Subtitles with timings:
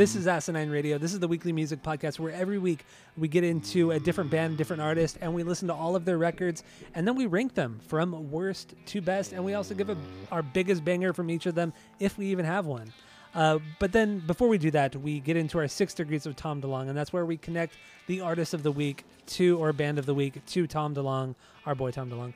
[0.00, 0.96] This is Asinine Radio.
[0.96, 2.86] This is the weekly music podcast where every week
[3.18, 6.16] we get into a different band, different artist, and we listen to all of their
[6.16, 6.64] records,
[6.94, 9.98] and then we rank them from worst to best, and we also give a,
[10.32, 12.90] our biggest banger from each of them, if we even have one.
[13.34, 16.62] Uh, but then before we do that, we get into our six degrees of Tom
[16.62, 17.76] DeLonge, and that's where we connect
[18.06, 21.34] the artist of the week to or band of the week to Tom DeLonge,
[21.66, 22.32] our boy Tom DeLonge.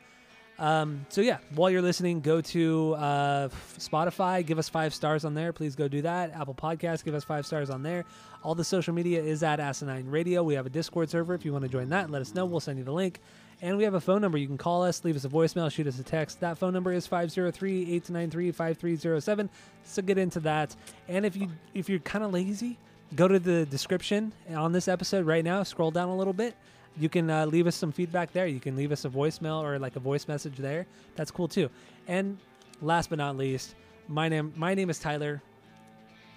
[0.59, 5.35] Um, so yeah, while you're listening, go to uh, Spotify, give us five stars on
[5.35, 5.53] there.
[5.53, 6.31] Please go do that.
[6.33, 8.05] Apple Podcasts, give us five stars on there.
[8.43, 10.45] All the social media is at Asinine Radio.
[10.45, 11.35] We have a Discord server.
[11.35, 12.45] If you want to join that, let us know.
[12.45, 13.19] We'll send you the link.
[13.63, 14.39] And we have a phone number.
[14.39, 16.41] You can call us, leave us a voicemail, shoot us a text.
[16.41, 19.49] That phone number is 503-893-5307.
[19.85, 20.75] So get into that.
[21.09, 22.79] And if you if you're kind of lazy,
[23.15, 25.63] go to the description on this episode right now.
[25.63, 26.55] Scroll down a little bit
[26.99, 28.47] you can uh, leave us some feedback there.
[28.47, 30.87] You can leave us a voicemail or like a voice message there.
[31.17, 31.69] That's cool too.
[32.09, 32.39] And
[32.83, 33.75] last but not least,
[34.09, 35.43] my name my name is Tyler,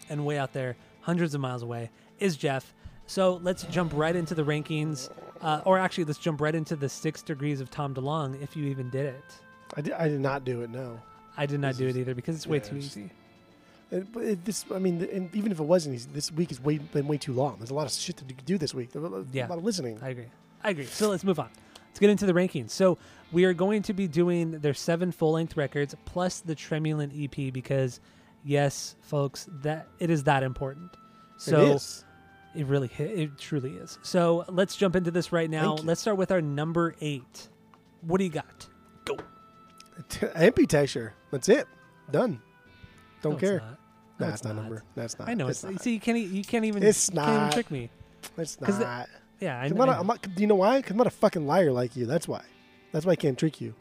[0.09, 2.73] and way out there, hundreds of miles away, is Jeff.
[3.08, 5.09] So let's jump right into the rankings,
[5.41, 8.66] uh, or actually, let's jump right into the six degrees of Tom DeLonge, if you
[8.66, 9.23] even did it.
[9.75, 10.69] I did, I did not do it.
[10.69, 11.00] No.
[11.38, 13.09] I did not This do it either because it's way yeah, too it's- easy.
[13.89, 16.78] It, it, this, I mean, and even if it wasn't, easy, this week has way,
[16.78, 17.55] been way too long.
[17.59, 18.91] There's a lot of shit to do- do this week.
[18.91, 19.47] There's a lot- Yeah.
[19.47, 19.97] a lot of listening.
[20.02, 20.25] I agree.
[20.63, 20.86] I agree.
[20.86, 21.50] So let's move on.
[21.88, 22.72] Let's get into the rankings.
[22.72, 22.97] So
[23.31, 27.51] we are going to be doing their seven full length records plus the Tremulant EP
[27.53, 28.00] because,
[28.44, 30.91] yes, folks, that it is that important.
[31.38, 32.06] So it is.
[32.56, 33.97] it really it truly is.
[34.01, 35.75] So let's jump into this right now.
[35.75, 37.47] Let's start with our number eight.
[38.01, 38.68] What do you got?
[39.06, 39.18] Go.
[40.09, 41.12] Amputechture.
[41.31, 41.68] That's it.
[42.12, 42.39] Done.
[43.22, 43.57] Don't No, it's care.
[43.59, 43.79] not.
[44.19, 44.62] No, Nah, it's it's not not.
[44.63, 44.84] number.
[44.95, 45.29] That's not.
[45.29, 45.79] I know it's, not.
[45.81, 47.89] see you can't you can't even It's you can't even trick me.
[48.38, 49.07] It's not.
[49.40, 50.00] Yeah, I, I'm not, a, know.
[50.00, 50.78] I'm not, do you know why?
[50.78, 52.06] Because I'm not a fucking liar like you.
[52.06, 52.44] That's why.
[52.92, 53.74] That's why I can't trick you.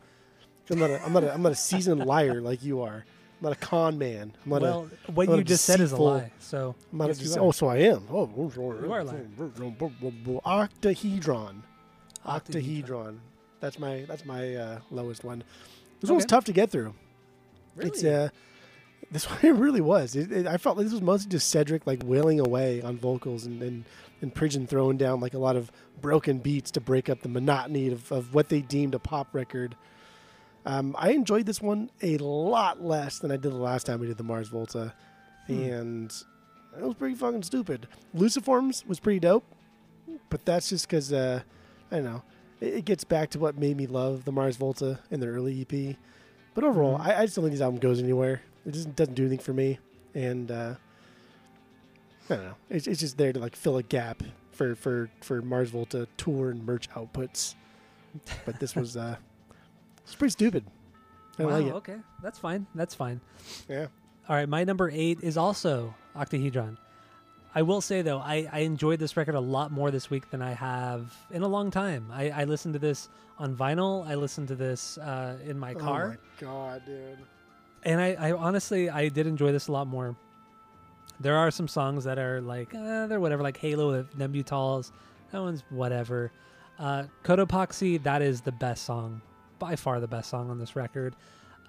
[0.71, 0.91] I'm not.
[0.91, 1.25] A, I'm not.
[1.25, 3.05] A, I'm not a seasoned liar like you are.
[3.39, 4.33] I'm not a con man.
[4.45, 6.33] I'm not well, what I'm you a just said is a lie.
[6.41, 6.93] So a.
[6.93, 7.39] I'm not yes, a.
[7.39, 8.07] dece- Oh, so I am.
[8.11, 8.29] Oh,
[8.83, 9.33] You are lying.
[10.45, 10.45] Octahedron.
[10.45, 11.63] Octahedron.
[12.25, 13.21] Octahedron.
[13.61, 14.05] That's my.
[14.09, 15.45] That's my uh, lowest one.
[16.01, 16.31] This one was Okay.
[16.31, 16.95] tough to get through.
[17.77, 17.91] Really?
[17.91, 18.29] It's uh,
[19.11, 20.17] this one it really was.
[20.17, 23.47] It, it, I felt like this was mostly just Cedric like wailing away on vocals
[23.47, 23.85] and and,
[24.23, 27.89] and Pridgen throwing down like a lot of broken beats to break up the monotony
[27.93, 29.77] of, of what they deemed a pop record.
[30.65, 34.07] Um, I enjoyed this one a lot less than I did the last time we
[34.09, 34.95] did the Mars Volta,
[35.47, 35.63] Hmm.
[35.63, 36.13] and
[36.77, 37.87] it was pretty fucking stupid.
[38.17, 39.45] Luciforms was pretty dope,
[40.29, 41.41] but that's just because uh,
[41.93, 42.23] I don't know.
[42.61, 45.61] It, it gets back to what made me love the Mars Volta in their early
[45.71, 45.97] EP.
[46.55, 47.07] But overall, Mhm.
[47.07, 48.43] I, I just don't think this album goes anywhere.
[48.67, 49.79] It just doesn't do anything for me,
[50.15, 50.75] and uh,
[52.31, 52.55] I don't know.
[52.71, 54.23] It's, it's just there to like fill a gap
[54.53, 57.55] for for for Mars Volta tour and merch outputs.
[58.45, 59.17] But this was uh,
[60.05, 60.65] it's pretty stupid.
[61.39, 61.73] I wow, like it.
[61.75, 61.97] okay.
[62.23, 62.67] That's fine.
[62.75, 63.21] That's fine.
[63.69, 63.87] Yeah.
[64.29, 66.79] All right, my number eight is also Octahedron.
[67.55, 70.43] I will say though, I, I enjoyed this record a lot more this week than
[70.43, 72.11] I have in a long time.
[72.13, 73.09] I, I listened to this
[73.39, 74.07] on vinyl.
[74.07, 77.19] I listened to this uh, in my car, Oh my god, dude.
[77.85, 80.17] and I, I honestly I did enjoy this a lot more.
[81.21, 84.93] There are some songs that are like eh, they're whatever, like Halo with Nembutals.
[85.33, 86.31] That one's whatever.
[86.79, 89.23] Uh, Cotopaxi, that is the best song,
[89.59, 91.17] by far the best song on this record.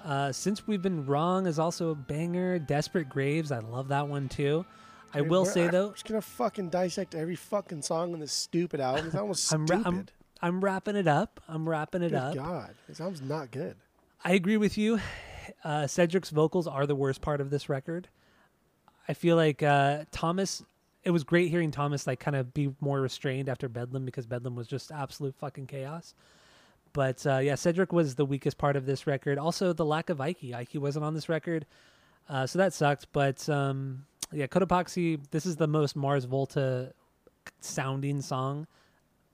[0.04, 2.60] Uh, Since We've Been Wrong is also a banger.
[2.60, 4.66] Desperate Graves, I love that one too.
[5.14, 8.34] I Dude, will say I'm though, just gonna fucking dissect every fucking song on this
[8.34, 9.06] stupid album.
[9.06, 9.88] This album's I'm, ra- stupid.
[9.88, 10.08] I'm
[10.40, 11.40] I'm wrapping it up.
[11.48, 12.36] I'm wrapping it Good up.
[12.36, 13.76] God, this album's not good.
[14.24, 15.00] I agree with you.
[15.64, 18.10] Uh, Cedric's vocals are the worst part of this record.
[19.08, 20.64] I feel like uh, Thomas.
[21.04, 24.56] It was great hearing Thomas like kind of be more restrained after Bedlam because Bedlam
[24.56, 26.14] was just absolute fucking chaos.
[26.92, 29.38] But uh, yeah, Cedric was the weakest part of this record.
[29.38, 30.44] Also, the lack of Ike.
[30.54, 31.66] Ike wasn't on this record,
[32.28, 33.08] uh, so that sucked.
[33.14, 35.20] But um, yeah, Cotopaxi.
[35.32, 36.94] This is the most Mars Volta
[37.62, 38.68] sounding song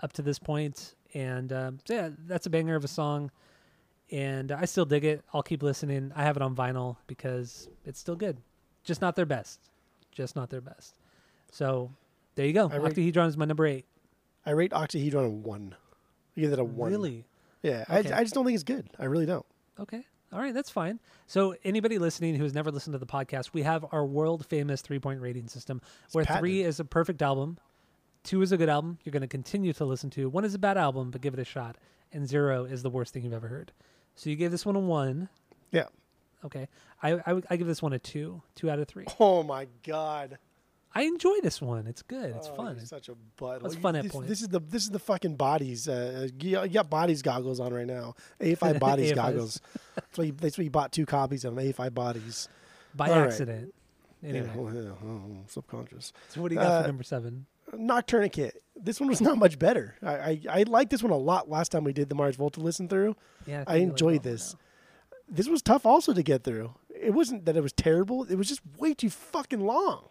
[0.02, 3.32] up to this point, and um, so yeah, that's a banger of a song
[4.12, 5.24] and I still dig it.
[5.34, 6.12] I'll keep listening.
[6.16, 8.38] I have it on vinyl because it's still good.
[8.84, 9.60] Just not their best.
[10.12, 10.96] Just not their best.
[11.52, 11.92] So
[12.36, 12.70] there you go.
[12.72, 13.86] I rate- Octahedron is my number eight.
[14.46, 15.76] I rate Octahedron a one.
[16.36, 16.92] I give it a one.
[16.92, 17.26] Really?
[17.62, 18.12] Yeah, Okay.
[18.12, 18.90] I, I just don't think it's good.
[19.00, 19.46] I really don't.
[19.80, 20.06] Okay.
[20.34, 21.00] All right, that's fine.
[21.28, 24.82] So, anybody listening who has never listened to the podcast, we have our world famous
[24.82, 25.80] three point rating system
[26.12, 27.58] where three is a perfect album,
[28.24, 30.60] two is a good album you're going to continue to listen to, one is a
[30.60, 31.78] bad album, but give it a shot,
[32.12, 33.72] and zero is the worst thing you've ever heard.
[34.16, 35.30] So, you gave this one a one.
[35.72, 35.86] Yeah.
[36.46, 36.68] Okay.
[37.02, 39.06] I, I, I give this one a two, two out of three.
[39.20, 40.38] Oh my god.
[40.96, 41.88] I enjoy this one.
[41.88, 42.36] It's good.
[42.36, 42.80] It's Oh, fun.
[42.86, 43.62] such a butt.
[43.66, 44.30] It's fun at this, points.
[44.30, 45.88] This is the this is the fucking bodies.
[45.88, 48.14] Uh, you, got- bodies goggles on right now.
[48.40, 49.16] AFI bodies AFIs.
[49.16, 49.62] goggles.
[49.96, 51.66] That's why, you, that's why you bought two copies of them.
[51.66, 52.48] AFI bodies.
[52.94, 53.28] By all right.
[53.28, 53.74] accident.
[54.24, 56.14] Anyway, Yeah, well, yeah, oh, subconscious.
[56.30, 57.46] so what do you got Uh, for number seven?
[57.74, 58.52] Noctourniquet.
[58.76, 59.96] This one was not much better.
[60.04, 62.60] I, I I liked this one a lot last time we did the Mars Volta
[62.60, 63.16] listen through.
[63.48, 64.52] Yeah, I like enjoyed of this.
[64.52, 64.60] them.
[65.34, 66.76] This was tough also to get through.
[66.90, 68.24] It wasn't that it was terrible.
[68.24, 70.10] It was just way too fucking long.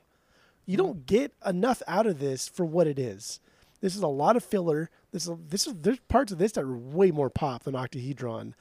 [0.67, 3.41] You don't get enough out of this for what it is.
[3.81, 4.91] This is a lot of filler.
[5.13, 8.55] This is this is there's parts of this that are way more pop than Octahedron.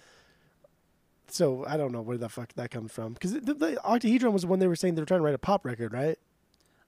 [1.28, 4.42] So I don't know where the fuck that comes from because the, the Octahedron was
[4.42, 6.18] the one they were saying they were trying to write a pop record, right?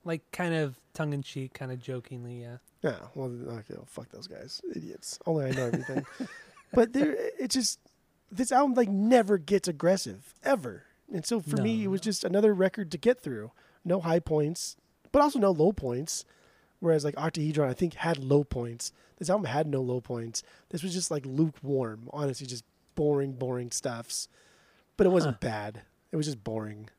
[0.04, 2.42] Like kind of tongue in cheek, kind of jokingly.
[2.42, 2.58] Yeah.
[2.82, 5.18] Yeah, well, okay, well, fuck those guys, idiots.
[5.26, 6.06] Only I know everything.
[6.74, 7.80] but there, it just
[8.36, 12.54] this album like never gets aggressive ever, and so for me, it was just another
[12.54, 13.52] record to get through.
[13.86, 14.78] No high points,
[15.12, 16.26] but also no low points.
[16.80, 18.92] Whereas like Octahedron, I think had low points.
[19.18, 20.44] This album had no low points.
[20.70, 22.66] This was just like lukewarm, honestly, just
[22.96, 24.28] boring, boring stuffs.
[24.98, 25.82] But it wasn't bad.
[26.12, 26.90] It was just boring.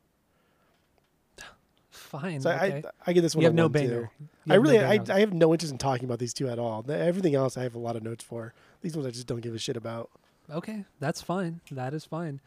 [1.91, 2.41] Fine.
[2.41, 2.83] So okay.
[2.85, 3.43] I, I get this one.
[3.43, 4.11] you have no banger.
[4.49, 6.59] I have no really, I, I have no interest in talking about these two at
[6.59, 6.85] all.
[6.89, 8.53] Everything else, I have a lot of notes for.
[8.83, 10.11] These ones, I just don't give a shit about.
[10.51, 11.61] Okay, that's fine.
[11.71, 12.41] That is fine.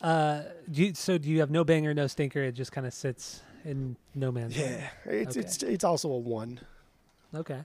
[0.00, 2.42] Uh, do you, so do you have no banger, no stinker?
[2.42, 4.80] It just kind of sits in no man's land.
[5.06, 5.40] Yeah, it's Okay.
[5.46, 6.60] it's it's also a one.
[7.34, 7.64] Okay.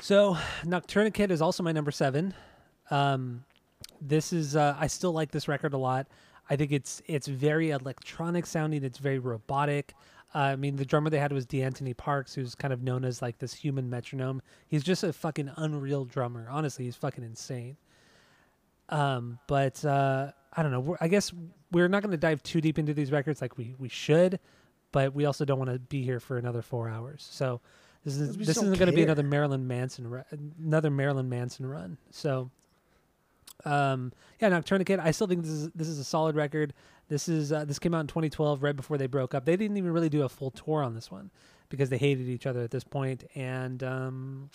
[0.00, 2.32] So Noctourniquet is also my number seven.
[2.90, 3.44] Um,
[4.00, 6.06] this is uh, I still like this record a lot.
[6.48, 8.82] I think it's it's very electronic sounding.
[8.82, 9.92] It's very robotic.
[10.34, 13.20] Uh, I mean, the drummer they had was Deantoni Parks, who's kind of known as
[13.20, 14.40] like this human metronome.
[14.66, 16.46] He's just a fucking unreal drummer.
[16.50, 17.76] Honestly, he's fucking insane.
[18.88, 20.80] Um, but uh, I don't know.
[20.80, 21.32] We're, I guess
[21.72, 24.40] we're not going to dive too deep into these records like we we should,
[24.92, 27.26] but we also don't want to be here for another four hours.
[27.30, 27.60] So
[28.04, 30.24] this is this isn't going to be another Marilyn Manson
[30.58, 31.98] another Marilyn Manson run.
[32.10, 32.50] So
[33.64, 35.00] um, yeah, Noctourniquet.
[35.00, 36.72] I still think this is this is a solid record.
[37.08, 39.44] This is uh, this came out in 2012, right before they broke up.
[39.44, 41.30] They didn't even really do a full tour on this one
[41.68, 44.50] because they hated each other at this point, and um,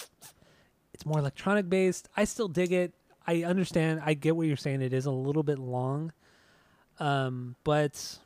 [0.93, 2.09] it's more electronic based.
[2.15, 2.93] I still dig it.
[3.25, 4.01] I understand.
[4.03, 4.81] I get what you're saying.
[4.81, 6.11] It is a little bit long,
[6.99, 8.19] um, but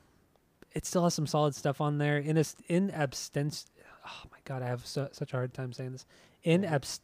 [0.74, 2.18] it still has some solid stuff on there.
[2.18, 3.66] In a, in abstent.
[4.06, 6.06] Oh my god, I have so, such a hard time saying this.
[6.44, 7.02] In abs,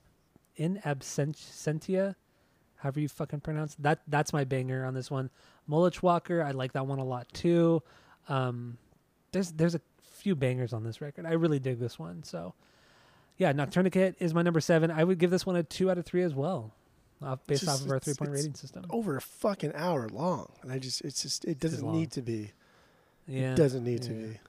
[0.55, 2.15] in absentia,
[2.77, 4.01] however you fucking pronounce that.
[4.07, 5.29] That's my banger on this one.
[5.69, 7.81] Molochwalker, I like that one a lot too.
[8.29, 8.77] Um,
[9.31, 11.25] there's there's a few bangers on this record.
[11.25, 12.23] I really dig this one.
[12.23, 12.53] So,
[13.37, 14.89] yeah, Noctourniquet is my number seven.
[14.91, 16.71] I would give this one a two out of three as well,
[17.23, 18.85] off, based just- off of our three point rating system.
[18.89, 22.51] Over a fucking hour long, and I just it's just it doesn't need to be.
[23.27, 24.39] Yeah, It doesn't need to be.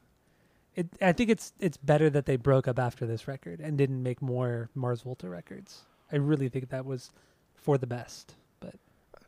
[0.76, 4.02] It, I think it's it's better that they broke up after this record and didn't
[4.02, 5.82] make more Mars Volta records.
[6.10, 7.10] I really think that was
[7.54, 8.34] for the best.
[8.60, 8.74] But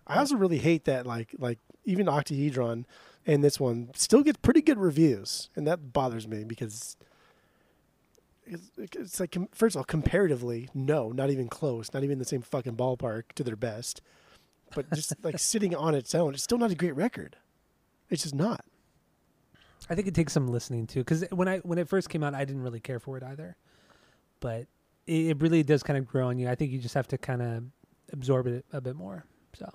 [0.07, 2.85] I also really hate that like like even Octahedron
[3.27, 6.97] and this one still gets pretty good reviews, and that bothers me because
[8.47, 12.25] it's, it's like com- first of all comparatively, no, not even close, not even the
[12.25, 14.01] same fucking ballpark to their best,
[14.75, 17.37] but just like sitting on its own, it's still not a great record.
[18.11, 18.65] It's just not.
[19.91, 22.35] I think it takes some listening too, because when I when it first came out,
[22.35, 23.57] I didn't really care for it either.
[24.41, 24.67] But
[25.07, 26.49] it, it really does kind of grow on you.
[26.49, 27.65] I think you just have to kind of
[28.13, 29.25] absorb it a bit more.
[29.55, 29.71] So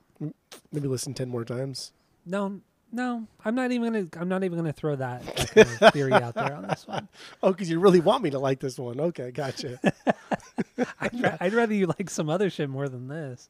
[0.71, 1.91] Maybe listen ten more times.
[2.25, 2.61] no,
[2.91, 5.23] no, I'm not even gonna I'm not even gonna throw that
[5.55, 7.07] kind of theory out there on this one.
[7.43, 8.99] Oh, because you really want me to like this one.
[8.99, 9.79] Okay, gotcha.
[10.99, 13.49] I'd, ra- I'd rather you like some other shit more than this.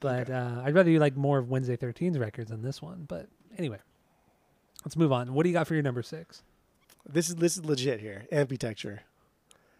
[0.00, 3.04] But uh, I'd rather you like more of Wednesday 13's records than this one.
[3.06, 3.78] But anyway,
[4.84, 5.32] let's move on.
[5.34, 6.42] What do you got for your number six?
[7.08, 8.26] this is this is legit here.
[8.32, 9.00] Amputechture.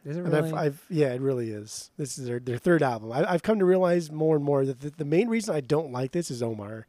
[0.04, 0.36] Is it really?
[0.36, 1.90] I've, I've, yeah, it really is.
[1.96, 3.12] This is their, their third album.
[3.12, 5.92] I, I've come to realize more and more that the, the main reason I don't
[5.92, 6.86] like this is Omar.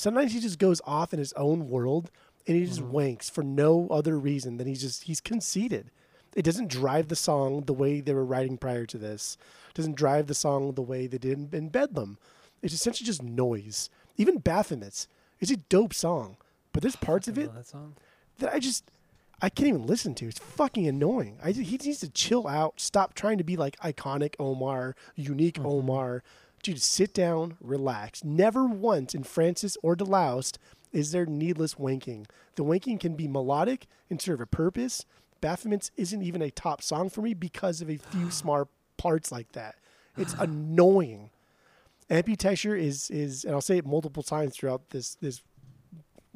[0.00, 2.10] Sometimes he just goes off in his own world
[2.46, 5.90] and he just wanks for no other reason than he's just he's conceited.
[6.34, 9.36] It doesn't drive the song the way they were writing prior to this.
[9.68, 12.16] It doesn't drive the song the way they did in, in Bedlam.
[12.62, 13.90] It's essentially just noise.
[14.16, 15.06] Even Baphomets
[15.38, 16.38] is a dope song,
[16.72, 17.74] but there's parts of it that
[18.38, 18.90] that I just
[19.42, 20.28] I can't even listen to.
[20.28, 21.36] It's fucking annoying.
[21.44, 22.80] I he needs to chill out.
[22.80, 26.22] Stop trying to be like iconic Omar, unique Omar.
[26.62, 28.22] Dude, sit down, relax.
[28.22, 30.58] Never once in Francis or Deloused
[30.92, 32.26] is there needless wanking.
[32.56, 35.06] The wanking can be melodic and serve a purpose.
[35.40, 39.52] Baphomets isn't even a top song for me because of a few smart parts like
[39.52, 39.76] that.
[40.16, 41.30] It's annoying.
[42.10, 45.42] Amputechture is is and I'll say it multiple times throughout this this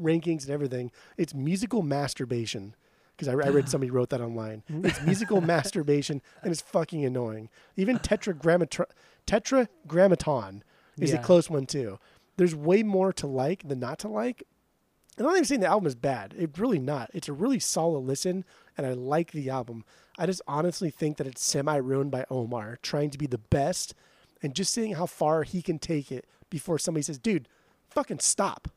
[0.00, 0.90] rankings and everything.
[1.18, 2.76] It's musical masturbation
[3.16, 4.62] because I, I read somebody wrote that online.
[4.68, 7.50] It's musical masturbation and it's fucking annoying.
[7.76, 8.86] Even tetragrammaton,
[9.26, 10.62] tetragrammaton
[10.98, 11.20] is Yeah.
[11.20, 11.98] a close one too.
[12.36, 14.42] There's way more to like than not to like.
[15.16, 16.34] And I'm not even saying the album is bad.
[16.36, 17.10] It's really not.
[17.14, 18.44] It's a really solid listen,
[18.76, 19.84] and I like the album.
[20.18, 23.94] I just honestly think that it's semi ruined by Omar trying to be the best
[24.42, 27.48] and just seeing how far he can take it before somebody says, dude,
[27.88, 28.68] fucking stop.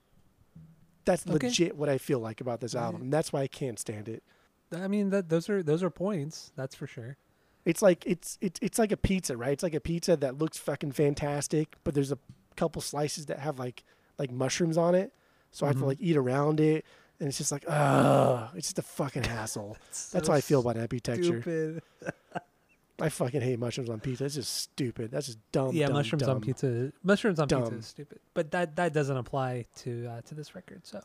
[1.05, 1.47] That's Okay.
[1.47, 3.01] legit what I feel like about this album.
[3.03, 4.23] And that's why I can't stand it.
[4.71, 6.51] I mean, that those are those are points.
[6.55, 7.17] That's for sure.
[7.67, 9.51] It's like it's it's it's like a pizza, right?
[9.51, 12.17] It's like a pizza that looks fucking fantastic, but there's a
[12.55, 13.83] couple slices that have like
[14.17, 15.11] like mushrooms on it.
[15.51, 15.87] So I have to Mhm.
[15.87, 16.85] like eat around it,
[17.19, 19.75] and it's just like, ugh, it's just a fucking hassle.
[20.11, 21.41] That's how I feel about Amputechture.
[21.41, 21.83] Stupid.
[22.99, 24.25] I fucking hate mushrooms on pizza.
[24.25, 25.11] It's just stupid.
[25.11, 25.71] That's just dumb.
[25.75, 26.91] yeah, dumb, mushrooms on pizza.
[27.03, 28.19] Mushrooms on pizza is stupid.
[28.33, 30.85] But that that doesn't apply to uh, to this record.
[30.87, 31.01] So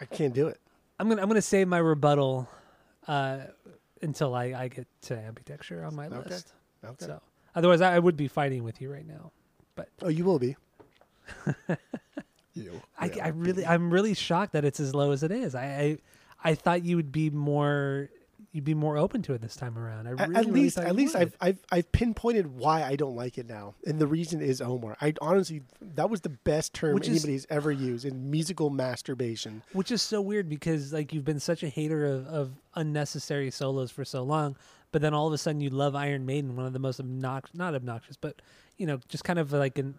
[0.00, 0.60] I can't do it.
[0.98, 2.48] I'm gonna I'm gonna save my rebuttal
[3.08, 3.38] uh,
[4.02, 6.30] until I, I get to Amputechture on my Okay.
[6.30, 6.52] list.
[6.84, 7.06] Okay.
[7.06, 7.20] So
[7.54, 9.30] otherwise, I, I would be fighting with you right now.
[9.74, 10.56] But oh, you will be.
[12.54, 12.82] you.
[12.98, 13.66] I, I really, be.
[13.66, 15.54] I'm really shocked that it's as low as it is.
[15.54, 15.98] I I,
[16.50, 18.10] I thought you would be more
[18.52, 20.06] you'd be more open to it this time around.
[20.06, 21.22] I At- really, at least, thought at least would.
[21.22, 24.96] I've, I've I've pinpointed why I don't like it now, and the reason is Omar.
[25.00, 25.62] I honestly
[25.94, 29.62] that was the best term Which is- anybody's ever used in musical masturbation.
[29.72, 33.90] Which is so weird because like you've been such a hater of, of unnecessary solos
[33.90, 34.56] for so long,
[34.92, 37.54] but then all of a sudden you love Iron Maiden, one of the most obnoxious
[37.56, 38.40] not obnoxious, but
[38.76, 39.98] you know, just kind of like an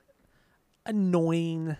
[0.85, 1.77] annoying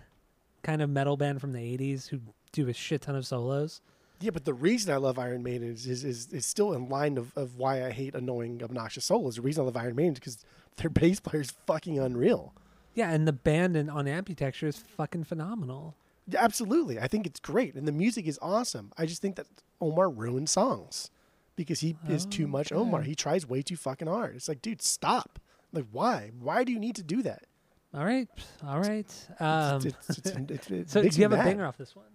[0.62, 2.20] kind of metal band from the eighties who
[2.52, 3.80] do a shit ton of solos.
[4.24, 7.18] Yeah, but the reason I love Iron Maiden is is, is, is still in line
[7.18, 9.36] of, of why I hate annoying, obnoxious solos.
[9.36, 10.38] The reason I love Iron Maiden is because
[10.78, 12.54] their bass player is fucking unreal.
[12.94, 15.94] Yeah, and the band in, on Amputechture is fucking phenomenal.
[16.26, 18.92] Yeah, absolutely, I think it's great, and the music is awesome.
[18.96, 19.46] I just think that
[19.78, 21.10] Omar ruins songs
[21.54, 23.02] because he is too much Omar.
[23.02, 24.36] He tries way too fucking hard.
[24.36, 25.38] It's like, dude, stop.
[25.70, 26.30] Like, why?
[26.40, 27.44] Why do you need to do that?
[27.92, 28.28] All right,
[28.66, 29.28] all right.
[29.38, 31.44] Um, it's, it's, it's, it's, it so do you have me a mad.
[31.44, 32.06] banger off this one?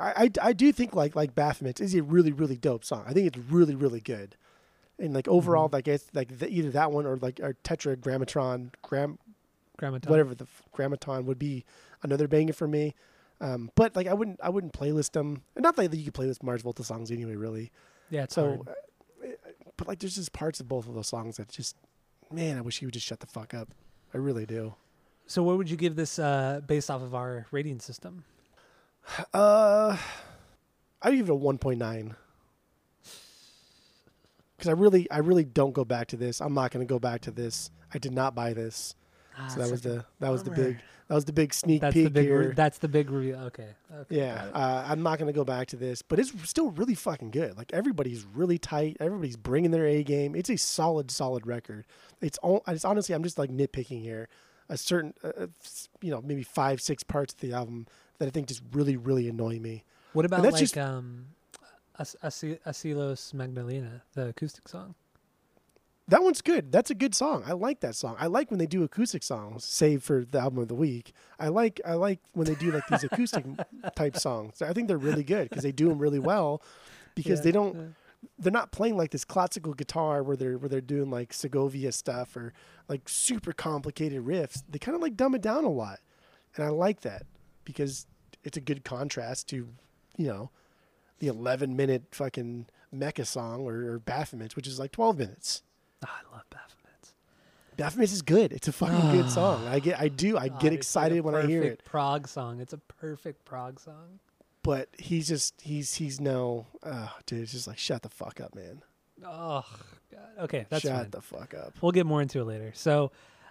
[0.00, 3.04] I, I, I do think like like Baphomets is a really really dope song.
[3.06, 4.36] I think it's really really good,
[4.98, 5.74] and like overall, Mm-hmm.
[5.76, 9.18] like it's like the, either that one or like our Tetragrammaton, gram
[9.78, 10.10] Grammaton.
[10.10, 11.64] whatever the f- Grammaton would be
[12.02, 12.94] another banger for me.
[13.42, 15.42] Um, but like I wouldn't I wouldn't playlist them.
[15.56, 17.70] And not that you could playlist Mars Volta songs anyway, really.
[18.10, 18.68] Yeah, it's So, hard.
[18.68, 19.26] uh,
[19.76, 21.76] but like there's just parts of both of those songs that just
[22.30, 23.68] man, I wish he would just shut the fuck up.
[24.14, 24.74] I really do.
[25.26, 28.24] So what would you give this uh, based off of our rating system?
[29.32, 29.96] Uh,
[31.02, 32.14] I give it a one point nine.
[34.56, 36.40] Because I really, I really don't go back to this.
[36.40, 37.70] I'm not going to go back to this.
[37.94, 38.94] I did not buy this,
[39.38, 41.94] Ah, so that was the that was the big that was the big sneak That's
[41.94, 42.26] peek the big.
[42.26, 42.48] here.
[42.48, 43.34] Re- that's the big review.
[43.34, 43.68] Okay.
[43.92, 46.94] okay yeah, uh, I'm not going to go back to this, but it's still really
[46.94, 47.56] fucking good.
[47.56, 48.96] Like everybody's really tight.
[49.00, 50.34] Everybody's bringing their A game.
[50.34, 51.86] It's a solid, solid record.
[52.20, 52.62] It's all.
[52.68, 54.28] It's honestly, I'm just like nitpicking here.
[54.68, 55.46] A certain, uh, uh,
[56.00, 57.88] you know, maybe five, six parts of the album
[58.20, 59.82] that I think just really, really annoy me.
[60.12, 61.26] What about like just- um,
[61.98, 64.94] As- Asi- Asilos Magdalena, the acoustic song?
[66.08, 66.72] That one's good.
[66.72, 67.44] That's a good song.
[67.46, 68.16] I like that song.
[68.18, 71.12] I like when they do acoustic songs, save for the album of the week.
[71.38, 73.44] I like I like when they do like these acoustic
[73.94, 74.60] type songs.
[74.60, 76.62] I think they're really good because they do them really well
[77.14, 77.82] because Yeah, they don't yeah.
[78.40, 82.36] they're not playing like this classical guitar where they're where they're doing like Segovia stuff
[82.36, 82.52] or
[82.88, 84.62] like super complicated riffs.
[84.68, 86.00] They kind of like dumb it down a lot.
[86.56, 87.22] And I like that
[87.64, 88.06] because
[88.44, 89.68] it's a good contrast to,
[90.16, 90.50] you know,
[91.18, 95.62] the 11 minute fucking mecha song or, or Baphomets, which is like 12 minutes.
[96.04, 97.12] Ah, I love Baphomets.
[97.76, 98.52] Baphomet is good.
[98.52, 99.66] It's a fucking good song.
[99.66, 101.64] I get, I do, I Ah, get excited when I hear it.
[101.78, 102.60] perfect Prog song.
[102.60, 104.18] It's a perfect Prog song.
[104.62, 107.42] But he's just, he's, he's no, uh, dude.
[107.42, 108.82] It's just like shut the fuck up, man.
[109.24, 109.64] Oh,
[110.10, 110.20] God.
[110.44, 111.10] Okay, that's shut fine.
[111.10, 111.74] the fuck up.
[111.80, 112.72] We'll get more into it later.
[112.74, 113.10] So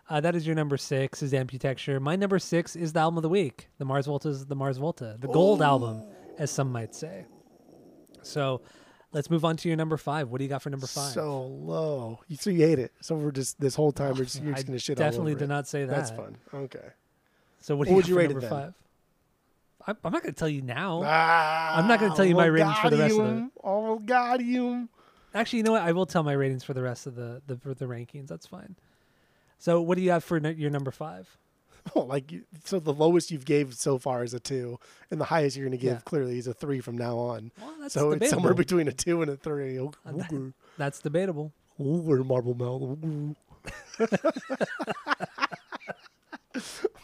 [0.10, 2.00] uh, that is your number six is Amputechture.
[2.02, 3.70] My number six is the album of the week.
[3.78, 6.04] The Mars Volta is the Mars Volta, the gold album,
[6.38, 7.26] as some might say.
[8.22, 8.62] So
[9.14, 10.30] let's move on to your number five.
[10.30, 11.14] What do you got for number five?
[11.14, 12.20] So low.
[12.28, 12.92] You, so you hate it.
[13.02, 15.40] So we're just this whole time we're just, you're just gonna shit definitely all over
[15.40, 15.48] did it.
[15.48, 15.96] not say that.
[15.96, 16.38] That's fun.
[16.54, 16.80] Okay.
[17.62, 18.50] So what, What would you rate it number then?
[18.50, 18.74] five?
[19.88, 21.02] I'm, I'm not going to tell you now.
[21.06, 24.42] Ah, I'm not gonna tell you my ratings for the rest of the- Oh, got
[24.44, 24.88] you.
[25.34, 25.82] Actually, you know what?
[25.84, 28.28] I will tell my ratings for the rest of the the, for the rankings.
[28.28, 28.76] That's fine.
[29.60, 31.38] So what do you have for n- your number five?
[31.96, 35.26] Oh, like you- so the lowest you've gave so far is a two, and the
[35.26, 36.02] highest you're going to give Yeah.
[36.06, 37.52] clearly is a three from now on.
[37.60, 38.24] Well, that's so debatable.
[38.26, 39.80] it's somewhere between a two and a three.
[39.80, 41.52] Uh, that- That's debatable.
[41.80, 43.36] ooh, marble mouth.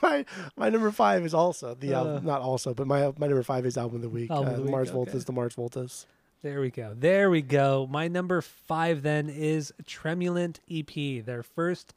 [0.01, 1.97] my my number five is also the Uh.
[1.99, 4.29] album, not also, but my my number five is album of the week.
[4.31, 5.11] Uh, of the week, Mars okay.
[5.11, 6.05] Volta's the Mars Volta's.
[6.41, 6.93] There we go.
[6.95, 7.87] There we go.
[7.89, 11.25] My number five then is Tremulant EP.
[11.25, 11.95] Their first,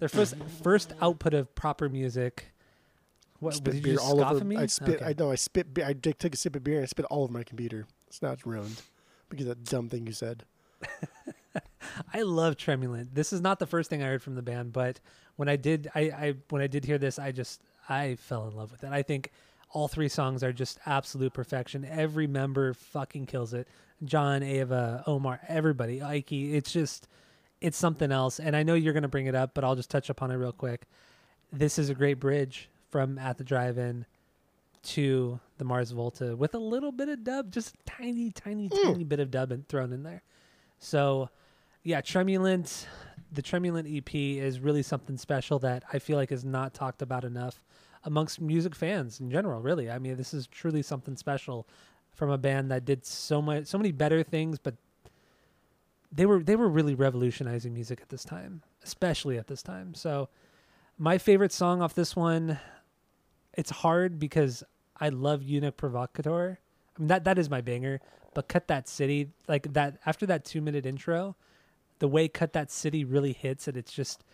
[0.00, 2.52] their first first output of proper music.
[3.38, 4.44] What spit did you beer all over.
[4.44, 4.56] me?
[4.56, 4.96] I spit.
[4.96, 5.04] Okay.
[5.04, 5.30] I know.
[5.30, 5.66] I spit.
[5.84, 7.86] I took a sip of beer and I spit all over my computer.
[8.08, 8.82] It's not ruined
[9.28, 10.44] because of that dumb thing you said.
[12.14, 13.14] I love Tremulant.
[13.14, 15.00] This is not the first thing I heard from the band, but
[15.36, 18.56] when I did, I, I when I did hear this, I just I fell in
[18.56, 18.92] love with it.
[18.92, 19.32] I think
[19.70, 21.84] all three songs are just absolute perfection.
[21.84, 23.68] Every member fucking kills it.
[24.04, 26.32] John, Ava, Omar, everybody, Ike.
[26.32, 27.06] It's just
[27.60, 28.40] it's something else.
[28.40, 30.52] And I know you're gonna bring it up, but I'll just touch upon it real
[30.52, 30.86] quick.
[31.52, 34.06] This is a great bridge from at the drive-in
[34.82, 38.92] to the Mars Volta with a little bit of dub, just tiny, tiny, hmm.
[38.92, 40.22] tiny bit of dub thrown in there.
[40.78, 41.28] So,
[41.82, 42.86] yeah, Tremulant,
[43.30, 47.24] the Tremulant EP is really something special that I feel like is not talked about
[47.24, 47.62] enough
[48.04, 49.60] amongst music fans in general.
[49.60, 51.66] Really, I mean, this is truly something special
[52.14, 54.74] from a band that did so much, so many better things, but
[56.12, 59.94] they were they were really revolutionizing music at this time, especially at this time.
[59.94, 60.28] So,
[60.98, 62.58] my favorite song off this one,
[63.54, 64.64] it's hard because
[64.98, 66.58] I love Eunuch Provocateur.
[66.96, 68.00] I mean that that is my banger.
[68.32, 71.36] But Cut That City, like that after that two minute intro,
[71.98, 74.24] the way Cut That City really hits it, it's just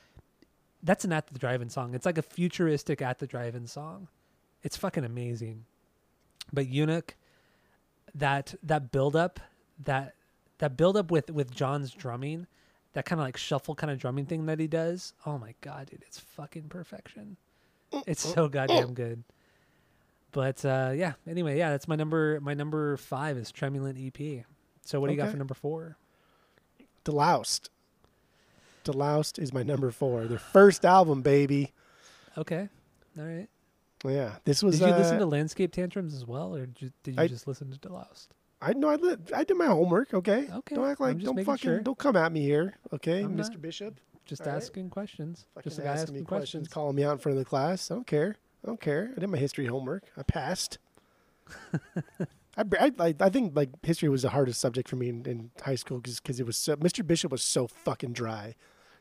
[0.82, 1.94] that's an at the drive-in song.
[1.94, 4.08] It's like a futuristic at the drive-in song.
[4.62, 5.64] It's fucking amazing.
[6.52, 7.16] But Eunuch,
[8.14, 9.40] that that build up,
[9.82, 10.14] that
[10.58, 12.46] that build up with with John's drumming,
[12.94, 15.12] that kind of like shuffle kind of drumming thing that he does.
[15.24, 17.36] Oh my god, dude, it's fucking perfection.
[18.06, 19.22] It's so goddamn good.
[20.32, 22.40] But uh, yeah, anyway, yeah, that's my number.
[22.40, 24.44] My number five is Tremulant EP.
[24.84, 25.96] So what do you got for number four?
[27.04, 27.68] Deloused.
[28.84, 30.26] Deloused is my number four.
[30.26, 31.72] Their first album, baby.
[32.38, 32.68] Okay,
[33.18, 33.48] all right.
[34.04, 34.78] Yeah, this was.
[34.78, 37.28] Did you uh, listen to Landscape Tantrums as well, or did you, did you I-
[37.28, 38.28] just listen to Deloused?
[38.68, 38.88] I know.
[38.88, 40.12] I, li- I did my homework.
[40.14, 40.48] Okay.
[40.52, 41.18] Okay, Don't act like.
[41.18, 41.56] Don't fucking.
[41.58, 41.80] sure.
[41.80, 42.74] Don't come at me here.
[42.92, 43.50] Okay, I'm Mr.
[43.50, 44.00] not- Bishop.
[44.24, 44.56] Just All right.
[44.56, 45.46] asking questions.
[45.54, 46.68] Fucking Just asking asking me questions.
[46.68, 47.90] calling me out in front of the class.
[47.90, 48.36] I don't care.
[48.64, 49.12] I don't care.
[49.16, 50.02] I did my history homework.
[50.16, 50.78] I passed.
[52.58, 55.50] I, I, I, I think like history was the hardest subject for me in, in
[55.62, 57.06] high school because it was so, Mr.
[57.06, 58.54] Bishop was so fucking dry.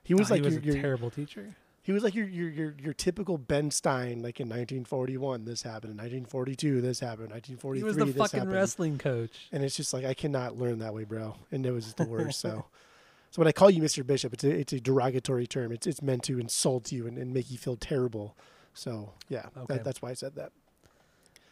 [0.03, 1.55] He was Oh, like he was your, a your, terrible teacher.
[1.85, 4.21] He was like your, your your your typical Ben Stein.
[4.23, 5.91] Like in 1941, this happened.
[5.91, 7.29] In 1942, this happened.
[7.31, 8.53] 1943, He was the fucking happened.
[8.55, 9.29] wrestling coach.
[9.51, 11.35] And it's just like I cannot learn that way, bro.
[11.51, 12.39] And it was the worst.
[12.39, 12.65] so,
[13.31, 14.05] so when I call you Mr.
[14.05, 15.71] Bishop, it's a it's a derogatory term.
[15.71, 18.35] It's it's meant to insult you and, and make you feel terrible.
[18.73, 19.75] So yeah, Okay.
[19.75, 20.51] that, that's why I said that.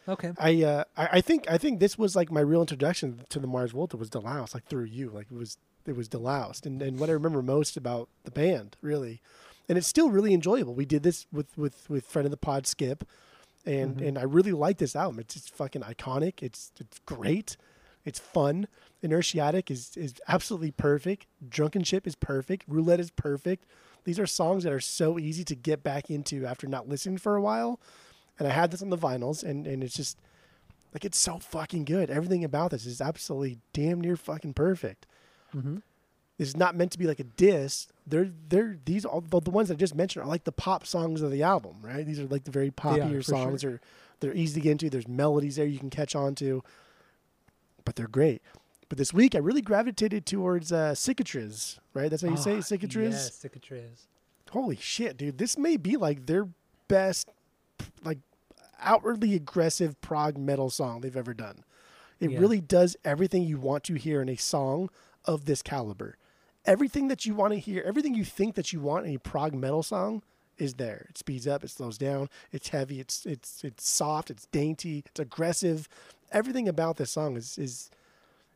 [0.08, 0.32] Okay.
[0.36, 3.46] I uh I, I think I think this was like my real introduction to the
[3.46, 5.10] Mars Volta was Deloused, like through you.
[5.10, 6.66] Like it was it was Deloused.
[6.66, 9.22] And and what I remember most about the band, really.
[9.68, 10.74] And it's still really enjoyable.
[10.74, 13.04] We did this with with with friend of the pod Skip.
[13.66, 14.08] And Mhm.
[14.08, 15.20] and I really like this album.
[15.20, 16.42] It's just fucking iconic.
[16.42, 17.56] It's it's great.
[18.04, 18.68] It's fun.
[19.02, 21.26] Inertiatic is is absolutely perfect.
[21.48, 22.64] Drunken Ship is perfect.
[22.68, 23.64] Roulette is perfect.
[24.04, 27.36] These are songs that are so easy to get back into after not listening for
[27.36, 27.80] a while.
[28.38, 30.18] And I had this on the vinyls, and and it's just
[30.92, 32.10] like it's so fucking good.
[32.10, 35.06] Everything about this is absolutely damn near fucking perfect.
[35.54, 35.78] Mm-hmm.
[36.36, 37.86] Is not meant to be like a diss.
[38.06, 41.22] They're they're these all the, the ones I just mentioned are like the pop songs
[41.22, 42.04] of the album, right?
[42.04, 43.62] These are like the very poppier for songs.
[43.62, 43.80] Or
[44.18, 44.90] they're easy to get into.
[44.90, 46.64] There's melodies there you can catch on to,
[47.84, 48.42] but they're great.
[48.88, 52.10] But this week I really gravitated towards uh, Cicatriz, right?
[52.10, 53.12] That's how you say it, Cicatriz.
[53.12, 54.06] Yes, Cicatriz.
[54.50, 55.38] Holy shit, dude!
[55.38, 56.48] This may be like their
[56.88, 57.28] best,
[58.04, 58.18] like
[58.80, 61.64] outwardly aggressive prog metal song they've ever done.
[62.20, 62.40] It Yeah.
[62.40, 64.90] really does everything you want to hear in a song
[65.24, 66.16] of this caliber.
[66.66, 69.54] Everything that you want to hear, everything you think that you want in a prog
[69.54, 70.22] metal song
[70.56, 71.06] is there.
[71.10, 75.20] It speeds up, it slows down, it's heavy, it's it's it's soft, it's dainty, it's
[75.20, 75.88] aggressive.
[76.32, 77.90] Everything about this song is is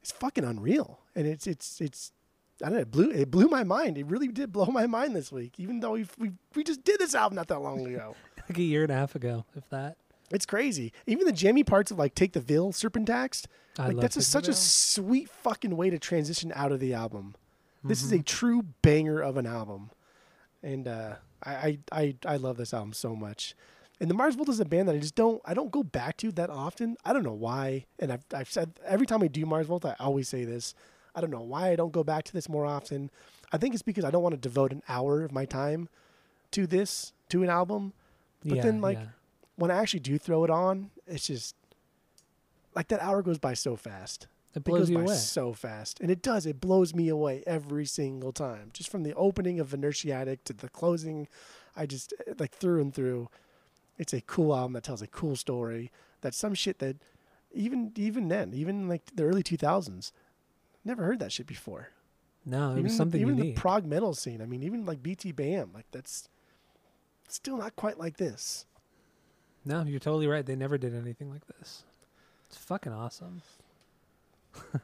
[0.03, 2.13] is fucking unreal, and it's it's it's
[2.63, 2.81] I don't know.
[2.81, 3.99] It blew it blew my mind.
[3.99, 5.55] It really did blow my mind this week.
[5.59, 8.15] Even though we we we just did this album not that long ago.
[8.49, 9.99] Like a year and a half ago, if that.
[10.31, 10.95] it's crazy.
[11.07, 13.47] Even the jammy parts of like "Take the Veil" Cerpin Taxt.
[13.79, 17.35] I Like that's a, such a sweet fucking way to transition out of the album.
[17.89, 18.21] This is Mhm.
[18.21, 19.91] a true banger of an album,
[20.63, 23.55] and uh, I, I I I love this album so much.
[24.01, 26.17] And the Mars Volta is a band that I just don't I don't go back
[26.19, 26.97] to that often.
[27.05, 27.87] I don't know why.
[27.99, 30.75] And I've I've said every time I do Mars Volta, I always say this.
[31.15, 33.11] I don't know why I don't go back to this more often.
[33.51, 35.89] I think it's because I don't want to devote an hour of my time
[36.53, 37.93] to this to an album.
[38.45, 39.07] But yeah, then, like, yeah.
[39.57, 41.57] when I actually do throw it on, it's just
[42.77, 44.29] like that hour goes by so fast.
[44.55, 45.15] It It blows goes you away.
[45.15, 46.47] so fast, and it does.
[46.47, 48.71] It blows me away every single time.
[48.73, 51.29] Just from the opening of Inertiatic to the closing,
[51.77, 53.29] I just eh, like through and through.
[53.99, 55.91] It's a cool album that tells a cool story.
[56.23, 56.97] That's some shit that
[57.53, 60.13] even even then, even like the early two thousands,
[60.85, 61.89] never heard that shit before.
[62.47, 63.55] No, it even was something even unique.
[63.57, 64.41] the prog metal scene.
[64.41, 66.29] I mean, even like BTBAM, like that's
[67.29, 68.65] still not quite like this.
[69.65, 70.47] no, you're totally right.
[70.47, 71.85] They never did anything like this.
[72.47, 73.43] It's fucking awesome.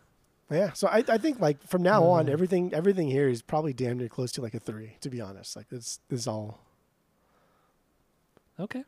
[0.50, 2.32] Yeah, so I, I think like from now on, Uh.
[2.32, 4.96] everything everything here is probably damn near close to like a three.
[5.00, 6.60] To be honest, like this this is all
[8.60, 8.84] Okay.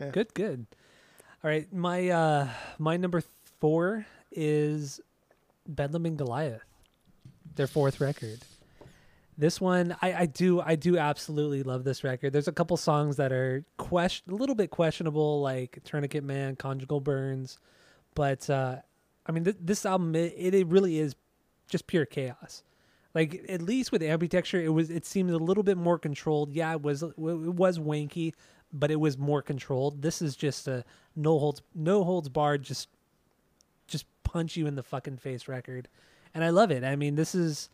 [0.00, 0.10] Yeah.
[0.10, 0.66] Good, good.
[1.44, 3.22] All right, my uh my number
[3.60, 5.00] 4 is
[5.68, 6.64] Bedlam and Goliath.
[7.54, 8.40] Their fourth record.
[9.36, 12.32] This one I I do I do absolutely love this record.
[12.32, 17.00] There's a couple songs that are question a little bit questionable like Tourniquet Man, Conjugal
[17.00, 17.58] Burns,
[18.14, 18.76] but uh
[19.26, 21.14] I mean th- this album it, it really is
[21.68, 22.62] just pure chaos.
[23.14, 26.52] Like at least with Amputechture, it was it seemed a little bit more controlled.
[26.52, 28.32] Yeah, it was it was wanky,
[28.72, 30.02] but it was more controlled.
[30.02, 30.84] This is just a
[31.14, 32.88] no holds no holds barred, just
[33.86, 35.88] just punch you in the fucking face record,
[36.34, 36.82] and I love it.
[36.82, 37.70] I mean, this is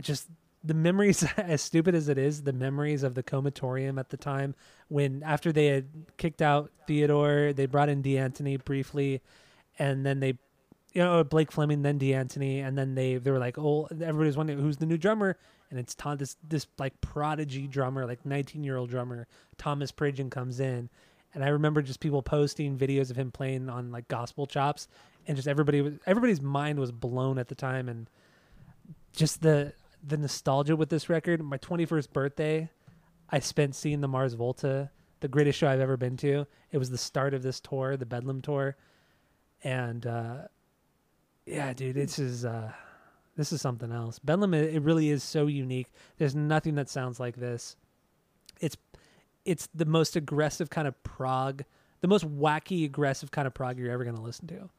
[0.00, 0.28] just
[0.62, 1.24] the memories.
[1.36, 4.54] As stupid as it is, the memories of the comatorium at the time
[4.88, 9.20] when after they had kicked out Theodore, they brought in Deantoni briefly,
[9.78, 10.38] and then they.
[10.94, 14.60] You know Blake Fleming, then Deantoni, and then they they were like, oh, everybody's wondering
[14.60, 15.36] who's the new drummer,
[15.70, 19.26] and it's Tom, this this like prodigy drummer, like 19 year old drummer,
[19.58, 20.88] Thomas Pridgen comes in,
[21.34, 24.86] and I remember just people posting videos of him playing on like gospel chops,
[25.26, 28.08] and just everybody was everybody's mind was blown at the time, and
[29.12, 29.72] just the
[30.06, 31.42] the nostalgia with this record.
[31.42, 32.70] My 21st birthday,
[33.30, 36.46] I spent seeing the Mars Volta, the greatest show I've ever been to.
[36.70, 38.76] It was the start of this tour, the Bedlam tour,
[39.64, 40.36] and uh,
[41.46, 42.72] yeah, dude, this is uh,
[43.36, 44.18] this is something else.
[44.18, 45.92] Bedlam, it really is so unique.
[46.18, 47.76] There's nothing that sounds like this.
[48.60, 48.76] It's
[49.44, 51.64] it's the most aggressive kind of prog,
[52.00, 54.70] the most wacky aggressive kind of prog you're ever to listen to.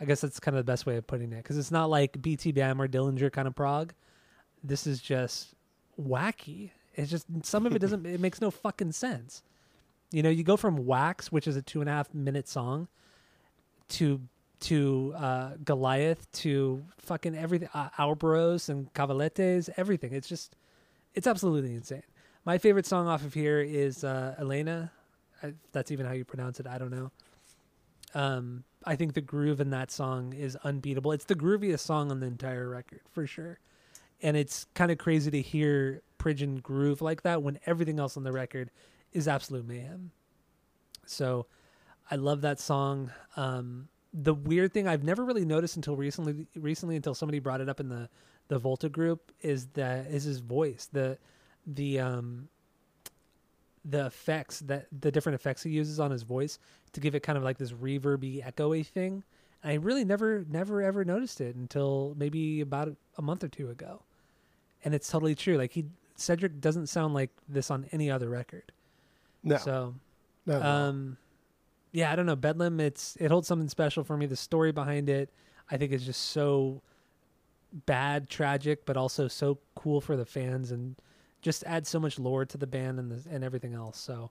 [0.00, 2.20] I guess that's kind of the best way of putting it because it's not like
[2.20, 3.92] BTBAM or Dillinger kind of prog.
[4.64, 5.54] This is just
[6.00, 6.70] wacky.
[6.94, 8.04] It's just some of it doesn't.
[8.04, 9.42] it makes no fucking sense.
[10.10, 12.88] You know, you go from Wax, which is a two and a half minute song,
[13.90, 14.20] to
[14.62, 20.12] to uh, Goliath to fucking everything, uh, Ouroboros and Cavalettas, everything.
[20.12, 20.56] It's just,
[21.14, 22.02] it's absolutely insane.
[22.44, 24.90] My favorite song off of here is uh, Elena.
[25.42, 26.66] If that's even how you pronounce it.
[26.66, 27.10] I don't know.
[28.14, 31.12] Um, I think the groove in that song is unbeatable.
[31.12, 33.58] It's the grooviest song on the entire record for sure,
[34.22, 38.24] and it's kind of crazy to hear Pridgen groove like that when everything else on
[38.24, 38.70] the record
[39.12, 40.10] is absolute mayhem.
[41.06, 41.46] So,
[42.10, 43.10] I love that song.
[43.36, 47.68] Um, the weird thing I've never really noticed until recently, recently until somebody brought it
[47.68, 48.08] up in the
[48.48, 50.88] the Volta group is that is his voice.
[50.92, 51.18] The
[51.66, 52.48] the um
[53.84, 56.58] the effects that the different effects he uses on his voice
[56.92, 59.24] to give it kind of like this reverby echoey thing.
[59.64, 64.02] I really never never ever noticed it until maybe about a month or two ago.
[64.84, 65.56] And it's totally true.
[65.56, 68.72] Like he Cedric doesn't sound like this on any other record.
[69.42, 69.94] no, So
[70.46, 70.64] no, no.
[71.92, 72.36] Yeah, I don't know.
[72.36, 74.26] Bedlam it's it holds something special for me.
[74.26, 75.30] The story behind it
[75.70, 76.82] I think is just so
[77.72, 80.96] bad, tragic, but also so cool for the fans and
[81.40, 83.98] just adds so much lore to the band and the, and everything else.
[83.98, 84.30] So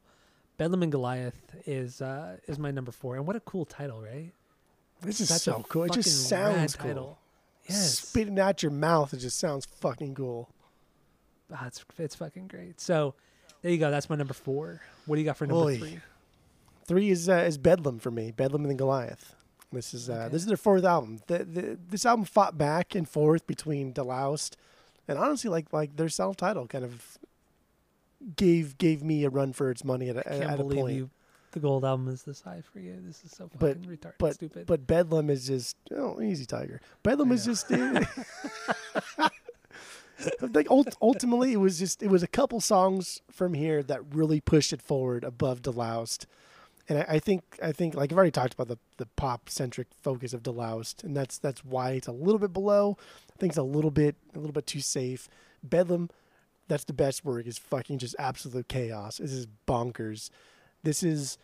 [0.57, 3.17] Bedlam and Goliath is uh is my number 4.
[3.17, 4.31] And what a cool title, right?
[5.01, 5.85] this is Such so cool.
[5.85, 6.87] It just sounds cool.
[6.87, 7.19] title.
[7.67, 7.99] Yes.
[7.99, 10.49] Spitting out your mouth, it just sounds fucking cool.
[11.53, 12.79] Ah, it's it's fucking great.
[12.79, 13.15] So
[13.61, 13.91] there you go.
[13.91, 14.81] That's my number 4.
[15.05, 15.77] What do you got for number Oy.
[15.77, 15.99] 3?
[16.87, 18.31] Three is uh, is Bedlam for me.
[18.31, 19.35] Bedlam and the Goliath.
[19.71, 20.29] This is uh, Okay.
[20.29, 21.19] this is their fourth album.
[21.27, 24.55] The, the, this album fought back and forth between Deloused
[25.07, 27.17] and honestly, like like their self title kind of
[28.35, 30.95] gave gave me a run for its money at a, Can't at a believe point.
[30.95, 31.09] you
[31.53, 32.97] the gold album is this high for you.
[33.05, 34.65] This is so But- fucking retarded but- stupid.
[34.67, 36.81] But Bedlam is just oh easy tiger.
[37.03, 37.53] Bedlam is know.
[37.53, 37.71] just
[40.53, 44.71] like ultimately it was just it was a couple songs from here that really pushed
[44.73, 46.25] it forward above Deloused.
[46.91, 49.87] And I, I think I think like I've already talked about the, the pop centric
[50.01, 52.97] focus of Deloused, and that's that's why it's a little bit below.
[53.33, 55.29] I think it's a little bit a little bit too safe.
[55.63, 56.09] Bedlam,
[56.67, 59.19] that's the best word, is fucking just absolute chaos.
[59.19, 60.31] This is bonkers.
[60.83, 61.37] This is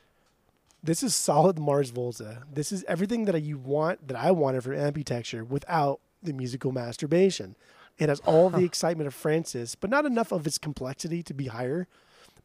[0.83, 2.43] this is solid Mars Volta.
[2.51, 7.55] This is everything that you want that I wanted from Amputechture without the musical masturbation.
[7.97, 11.47] It has all the excitement of Francis, but not enough of its complexity to be
[11.47, 11.87] higher.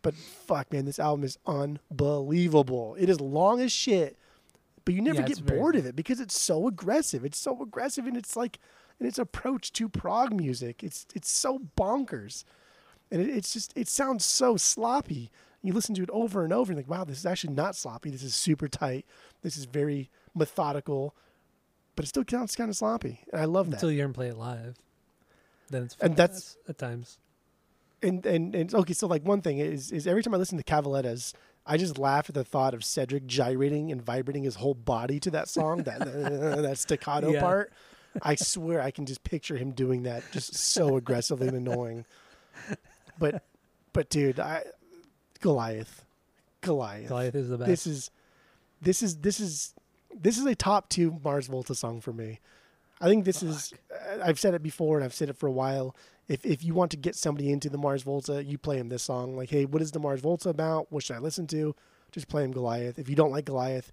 [0.02, 2.96] But fuck, man, this album is unbelievable.
[2.98, 4.16] It is long as shit,
[4.84, 7.24] but you never Yeah, get bored of it because it's so aggressive.
[7.24, 8.58] It's so aggressive, and it's like,
[8.98, 10.82] and its approach to prog music.
[10.82, 12.44] It's it's so bonkers,
[13.10, 15.30] and it, it's just it sounds so sloppy.
[15.64, 18.10] You listen to it over and over, and like, wow, this is actually not sloppy.
[18.10, 19.06] This is super tight.
[19.42, 21.14] This is very methodical,
[21.94, 23.76] but it still sounds kind of sloppy, and I love that.
[23.76, 24.76] Until you hear him play it live,
[25.70, 27.18] then it's And that's- at times.
[28.02, 30.64] And and and okay, so like one thing is is every time I listen to
[30.64, 31.32] Cavalettas,
[31.66, 35.30] I just laugh at the thought of Cedric gyrating and vibrating his whole body to
[35.32, 35.98] that song, that
[36.62, 37.40] that staccato Yeah.
[37.40, 37.72] part.
[38.20, 42.04] I swear I can just picture him doing that, just so aggressively and annoying.
[43.18, 43.42] But
[43.92, 44.64] but dude, I
[45.40, 46.04] Goliath,
[46.60, 47.08] Goliath.
[47.08, 47.68] Goliath is the best.
[47.68, 48.10] This is
[48.80, 49.74] this is this is
[50.14, 52.40] this is a top two Mars Volta song for me.
[53.00, 53.72] I think this is.
[54.22, 55.96] I've said it before, and I've said it for a while.
[56.32, 59.02] If if you want to get somebody into the Mars Volta, you play them this
[59.02, 59.36] song.
[59.36, 60.90] Like, hey, what is the Mars Volta about?
[60.90, 61.74] What should I listen to?
[62.10, 62.98] Just play them Goliath.
[62.98, 63.92] If you don't like Goliath,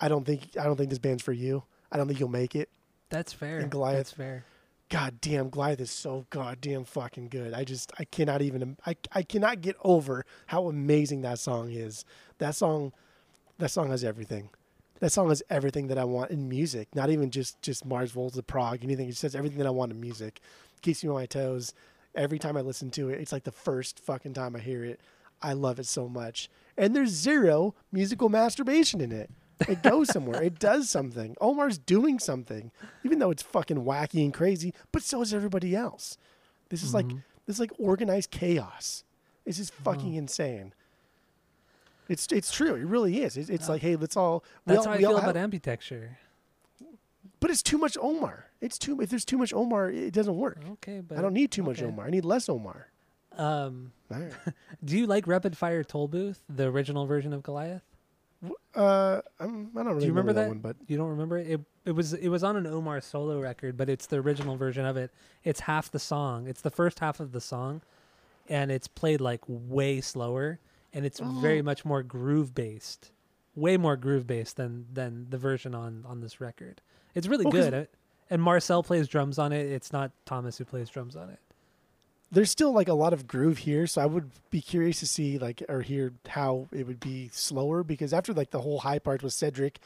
[0.00, 1.64] I don't think I don't think this band's for you.
[1.92, 2.70] I don't think you'll make it.
[3.10, 3.58] That's fair.
[3.58, 3.98] and Goliath.
[3.98, 4.44] That's fair.
[4.88, 7.52] God damn, Goliath is so goddamn fucking good.
[7.52, 12.06] I just I cannot even I I cannot get over how amazing that song is.
[12.38, 12.92] That song
[13.58, 14.48] that song has everything.
[15.00, 16.94] That song has everything that I want in music.
[16.94, 19.08] Not even just just Mars Volta, prog, anything.
[19.08, 20.40] It just has everything that I want in music.
[20.84, 21.72] Keeps me on my toes.
[22.14, 25.00] Every time I listen to it, it's like the first fucking time I hear it.
[25.40, 26.50] I love it so much.
[26.76, 29.30] And there's zero musical masturbation in it.
[29.66, 30.42] It goes somewhere.
[30.42, 31.36] it does something.
[31.40, 32.70] Omar's doing something,
[33.02, 34.74] even though it's fucking wacky and crazy.
[34.92, 36.18] But so is everybody else.
[36.68, 37.18] This is like mm-hmm.
[37.46, 39.04] this is like organized chaos.
[39.46, 40.74] This is fucking insane.
[42.10, 42.74] It's it's true.
[42.74, 43.38] It really is.
[43.38, 44.44] It's, it's like hey, let's all.
[44.66, 46.16] we That's all- how I feel have- about Amputechture.
[47.40, 48.46] But it's too much Omar.
[48.64, 49.00] It's too.
[49.00, 50.58] If there's too much Omar, it doesn't work.
[50.72, 51.82] Okay, but I don't need too much.
[51.82, 52.06] Omar.
[52.06, 52.88] I need less Omar.
[53.36, 54.30] Um, right.
[54.84, 57.82] do you like Rapid Fire Toll Booth, the original version of Goliath?
[58.74, 60.48] Uh, I'm, I don't really Do you remember that?
[60.48, 61.46] one, but You don't remember it?
[61.48, 61.60] it?
[61.86, 64.96] It was it was on an Omar solo record, but it's the original version of
[64.96, 65.10] it.
[65.44, 66.46] It's half the song.
[66.46, 67.82] It's the first half of the song,
[68.48, 70.58] and it's played like way slower,
[70.92, 73.10] and it's very much more groove based,
[73.54, 76.80] way more groove based than than the version on on this record.
[77.14, 77.88] It's really Well, good.
[78.34, 79.70] And Marcel plays drums on it.
[79.70, 81.38] It's not Thomas who plays drums on it.
[82.32, 83.86] there's still like a lot of groove here.
[83.86, 87.84] So I would be curious to see like or hear how it would be slower
[87.84, 89.78] because after like the whole high part with Cedric,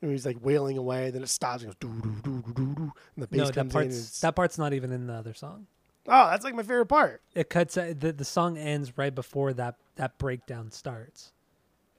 [0.00, 2.74] and he's like wailing away, then it stops and goes doo doo doo doo doo
[2.74, 3.80] doo, and the bass no, that comes in.
[3.80, 5.66] Part's it's, that part's not even in the other song.
[6.08, 7.20] oh, that's like my favorite part.
[7.34, 11.32] it cuts uh, the the song ends right before that that breakdown starts.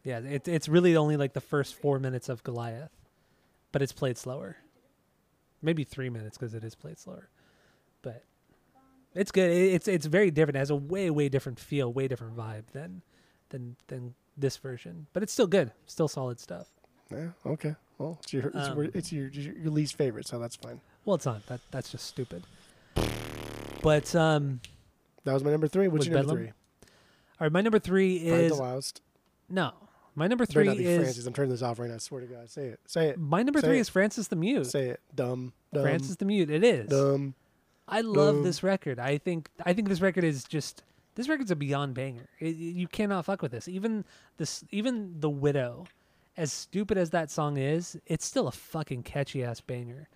[0.04, 2.90] Yeah, it, it's really only like the first four minutes of Goliath,
[3.72, 4.58] but it's played slower.
[5.62, 7.30] Maybe three minutes because it is played slower,
[8.02, 8.24] but
[9.14, 9.52] it's good.
[9.52, 10.56] It's it's very different.
[10.56, 13.02] It has a way way different feel, way different vibe than
[13.50, 15.08] than than this version.
[15.14, 15.72] But it's still good.
[15.86, 16.68] Still solid stuff.
[17.12, 17.30] Yeah.
[17.46, 17.76] Okay.
[17.98, 20.82] Well, it's your it's, Um, your, it's your your least favorite, so that's fine.
[21.06, 21.46] Well, it's not.
[21.48, 22.44] That that's just stupid.
[23.84, 24.62] But um,
[25.24, 25.88] That was my number three.
[25.88, 26.46] What's your number Bedlam?
[26.46, 26.54] three?
[27.40, 29.02] all right, my number three is DeLoused.
[29.50, 29.74] no.
[30.16, 31.26] My number three not be is Francis.
[31.26, 31.96] I'm turning this off right now.
[31.96, 32.50] I swear to God.
[32.50, 32.80] Say it.
[32.86, 33.20] Say it.
[33.20, 33.82] my number Say three it.
[33.82, 34.68] is Francis the Mute.
[34.68, 35.00] Say it.
[35.16, 35.54] Dumb.
[35.74, 35.84] Dumb.
[35.84, 36.50] Francis the Mute.
[36.50, 36.90] It is.
[36.90, 37.34] Dumb.
[37.88, 38.44] I love Dumb.
[38.44, 39.00] this record.
[39.00, 40.84] I think I think this record is just
[41.16, 42.30] this record's a beyond banger.
[42.40, 43.68] It, you cannot fuck with this.
[43.68, 44.06] Even
[44.38, 45.86] this, even the Widow,
[46.38, 50.08] as stupid as that song is, it's still a fucking catchy ass banger.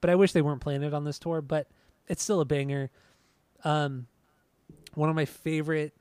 [0.00, 1.40] But I wish they weren't playing it on this tour.
[1.40, 1.68] But
[2.08, 2.90] it's still a banger.
[3.64, 4.06] Um,
[4.94, 5.92] one of my favorite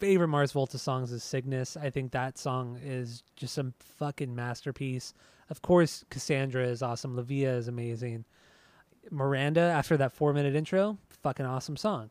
[0.00, 1.76] favorite Mars Volta songs is Cygnus.
[1.76, 5.12] I think that song is just some fucking masterpiece.
[5.50, 7.14] Of course, Cassandra is awesome.
[7.14, 8.24] La Via is amazing.
[9.10, 12.10] Miranda after that four minute intro, fucking awesome song.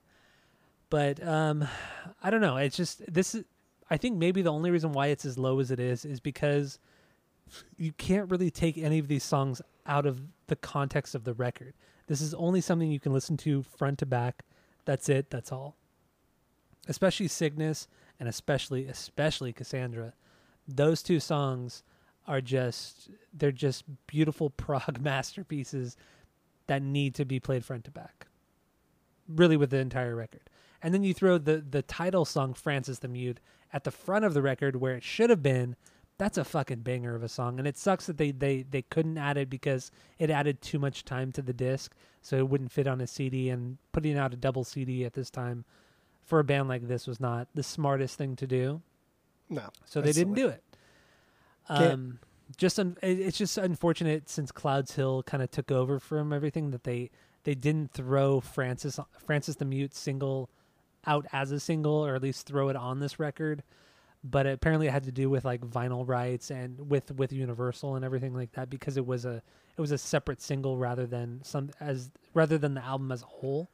[0.89, 1.67] But um,
[2.23, 2.57] I don't know.
[2.57, 3.43] It's just this is.
[3.91, 6.77] I think maybe the only reason why it's as low as it is is because
[7.75, 11.73] you can't really take any of these songs out of the context of the record.
[12.05, 14.45] This is only something you can listen to front to back.
[14.85, 15.31] That's it.
[15.31, 15.78] That's all.
[16.87, 17.87] Especially Cygnus
[18.19, 20.13] and especially especially Cassandra.
[20.67, 21.83] Those two songs
[22.27, 25.97] are just they're just beautiful prog masterpieces
[26.67, 28.27] that need to be played front to back.
[29.27, 30.49] Really with the entire record.
[30.81, 33.39] And then you throw the the title song Francis the Mute
[33.71, 35.75] at the front of the record where it should have been.
[36.17, 37.59] That's a fucking banger of a song.
[37.59, 41.05] And it sucks that they they they couldn't add it because it added too much
[41.05, 44.37] time to the disc so it wouldn't fit on a CD and putting out a
[44.37, 45.63] double CD at this time
[46.29, 48.81] for a band like this was not the smartest thing to do.
[49.49, 49.69] No.
[49.85, 50.47] So they didn't silly.
[50.49, 50.63] do it.
[51.67, 52.19] Um,
[52.57, 56.83] just un- it's just unfortunate since Clouds Hill kind of took over from everything that
[56.83, 57.11] they
[57.43, 60.49] they didn't throw Francis Francis the Mute single
[61.05, 63.63] out as a single or at least throw it on this record.
[64.23, 68.03] but apparently it had to do with like vinyl rights and with with Universal and
[68.03, 69.41] everything like that because it was a
[69.77, 73.27] it was a separate single rather than some as rather than the album as a
[73.27, 73.69] whole.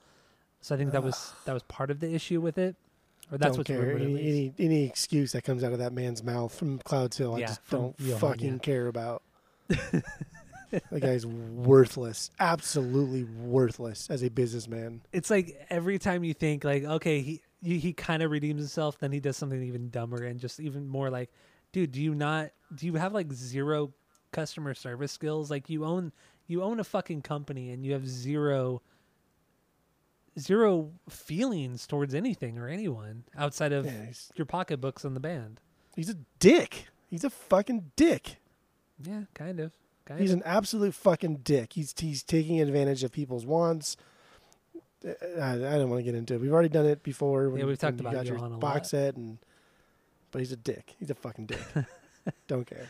[0.65, 2.75] So I think that was that was part of the issue with it,
[3.31, 3.81] or that's don't what's care.
[3.81, 7.37] rumored Any, any any excuse that comes out of that man's mouth from Clouds Hill,
[7.37, 8.57] Yeah, I just don't Johan, fucking yeah.
[8.57, 9.21] care about.
[9.67, 15.01] the guy's worthless, absolutely worthless as a businessman.
[15.13, 18.97] It's like every time you think like okay he he, he kind of redeems himself,
[18.97, 21.29] then he does something even dumber and just even more like,
[21.73, 23.93] dude, do you not do you have like zero
[24.31, 25.51] customer service skills?
[25.51, 26.11] Like you own
[26.47, 28.81] you own a fucking company and you have zero
[30.39, 35.59] zero feelings towards anything or anyone outside of Yeah, your pocketbooks and the band.
[35.95, 36.87] he's a dick.
[37.09, 38.37] He's a fucking dick.
[39.01, 39.73] Yeah, kind of.
[40.05, 40.37] Kind He's of.
[40.37, 41.73] an absolute fucking dick.
[41.73, 43.97] He's he's taking advantage of people's wants.
[45.03, 46.41] Uh, I, I don't want to get into it.
[46.41, 47.49] We've already done it before.
[47.49, 48.87] When, Yeah, we've talked about got your Johan a box lot.
[48.87, 49.37] set, and
[50.31, 50.93] but he's a dick.
[50.99, 51.59] He's a fucking dick.
[52.47, 52.87] don't care.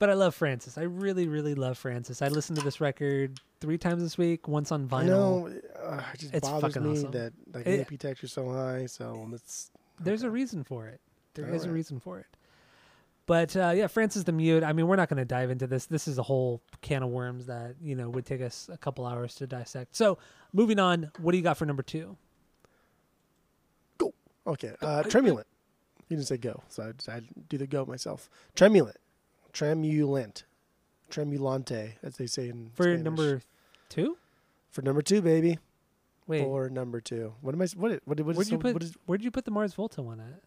[0.00, 0.76] But I love Francis.
[0.78, 2.22] I really, really love Francis.
[2.22, 4.48] I listened to this record three times this week.
[4.48, 5.06] Once on vinyl.
[5.06, 7.10] know uh, it just It's bothers fucking me awesome.
[7.12, 8.86] that like It- the AP texture's so high.
[8.86, 11.00] So it's There's a reason for it.
[11.34, 12.26] There is a reason for it.
[13.26, 14.64] But uh, yeah, Francis the Mute.
[14.64, 15.86] I mean, we're not going to dive into this.
[15.86, 19.06] This is a whole can of worms that you know would take us a couple
[19.06, 19.94] hours to dissect.
[19.94, 20.18] So,
[20.52, 21.12] moving on.
[21.18, 22.16] What do you got for number two?
[23.98, 24.12] Go.
[24.46, 24.74] okay.
[24.82, 25.46] Uh, tremulant.
[26.08, 28.28] You didn't say go, so I decided to do the go myself.
[28.56, 28.96] Tremulant,
[29.52, 30.44] tremulant,
[31.10, 33.04] tremulante, as they say in For Spanish.
[33.04, 33.42] number
[33.88, 34.16] two?
[34.70, 35.58] for number two, baby.
[36.26, 37.34] Wait, For number two.
[37.40, 37.66] What am I?
[37.76, 38.00] What?
[38.04, 38.20] What?
[38.20, 38.74] What, where'd is, you put?
[38.74, 40.40] what is Where'd you put the Mars Volta one at?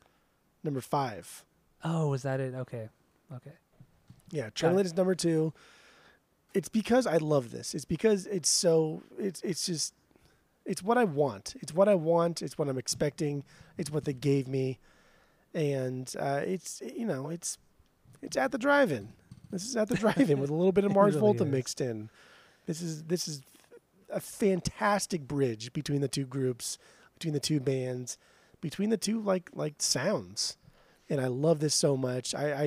[0.63, 1.43] number five?
[1.83, 2.55] Oh, was that it?
[2.55, 2.87] Okay,
[3.35, 3.51] okay.
[4.31, 4.55] Yeah, it.
[4.55, 5.53] Tremulant is number two.
[6.53, 7.73] It's because I love this.
[7.73, 9.03] It's because it's so.
[9.19, 9.93] It's it's just.
[10.65, 11.55] It's what I want.
[11.59, 12.41] It's what I want.
[12.41, 13.43] It's what I'm expecting.
[13.77, 14.79] It's what they gave me,
[15.53, 17.57] and uh, it's you know it's
[18.23, 19.09] it's at the drive-in.
[19.51, 21.51] This is at the drive-in with a little bit of Mars really Volta is.
[21.51, 22.09] mixed in.
[22.65, 23.41] This is this is
[24.09, 26.77] a fantastic bridge between the two groups,
[27.15, 28.17] between the two bands,
[28.61, 30.57] between the two like like sounds,
[31.09, 32.33] and I love this so much.
[32.33, 32.63] I, I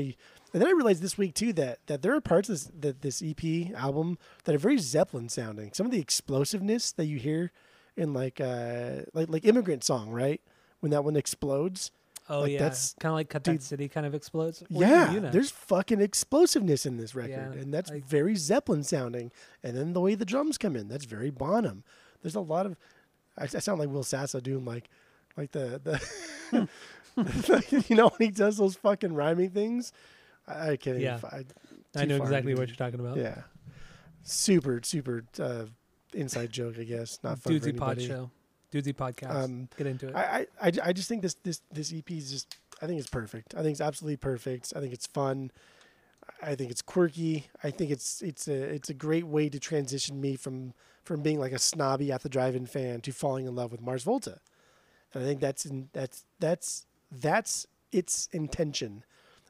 [0.52, 3.02] and then I realized this week too that that there are parts of this that
[3.02, 5.72] this EP album that are very Zeppelin sounding.
[5.72, 7.52] Some of the explosiveness that you hear
[7.96, 10.40] in like uh like like immigrant song right
[10.80, 11.90] when that one explodes.
[12.28, 14.62] Oh Like, yeah, that's- kind of like Cut dude- That City kind of explodes.
[14.68, 15.30] Yeah, Una.
[15.30, 19.30] there's fucking explosiveness in this record, Yeah, and that's like- very Zeppelin sounding.
[19.62, 21.84] And then the way the drums come in, that's very Bonham.
[22.22, 22.76] There's a lot of.
[23.38, 24.88] I, I sound like Will Sasso doing like,
[25.36, 25.80] like the
[26.50, 26.68] the,
[27.88, 29.92] you know when he does those fucking rhyming things.
[30.48, 30.98] I, I can't.
[30.98, 31.18] Yeah.
[31.18, 31.30] Even,
[31.94, 33.16] I, I know exactly what you're talking about.
[33.18, 33.42] Yeah,
[34.22, 35.66] super super uh,
[36.12, 37.18] inside joke, I guess.
[37.22, 38.06] Not fun for Dudesy Pod anybody.
[38.08, 38.30] Show,
[38.72, 39.34] Dudesy Podcast.
[39.34, 40.14] Um, Get into it.
[40.14, 43.10] I, I, I, I just think this this this EP is just I think it's
[43.10, 43.54] perfect.
[43.54, 44.72] I think it's absolutely perfect.
[44.76, 45.50] I think it's fun.
[46.42, 47.46] I think it's quirky.
[47.62, 50.74] I think it's it's a it's a great way to transition me from
[51.04, 54.02] from being like a snobby at the drive-in fan to falling in love with Mars
[54.02, 54.40] Volta.
[55.14, 59.04] And I think that's in, that's that's that's its intention.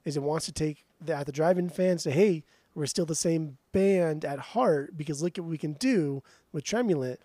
[0.05, 3.15] Is it wants to take the at the drive-in fan say, hey, we're still the
[3.15, 7.17] same band at heart because look at what we can do with Tremulant,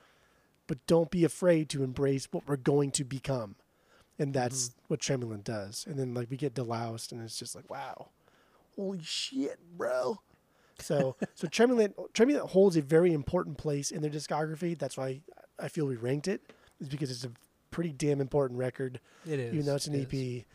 [0.68, 3.56] but don't be afraid to embrace what we're going to become.
[4.20, 4.42] And mm-hmm.
[4.42, 5.86] that's what Tremulant does.
[5.88, 8.10] And then like we get deloused and it's just like, wow,
[8.76, 10.20] holy shit, bro.
[10.80, 14.78] So so Tremulant Tremulant holds a very important place in their discography.
[14.78, 15.22] That's why
[15.60, 16.42] I feel we ranked it.
[16.80, 17.32] Is because it's a
[17.70, 19.54] pretty damn important record, it is.
[19.54, 20.46] even though it's an it is.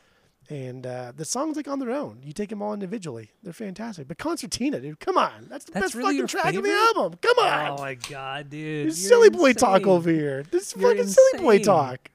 [0.49, 4.07] And uh, the songs like on their own, you take them all individually, they're fantastic.
[4.07, 7.19] But Concertina, dude, come on, that's the That's best really fucking track of the album.
[7.21, 8.95] Come on, Oh my god, dude!
[8.95, 10.45] Silly boy talk over here.
[10.51, 12.11] This is You're fucking silly boy talk.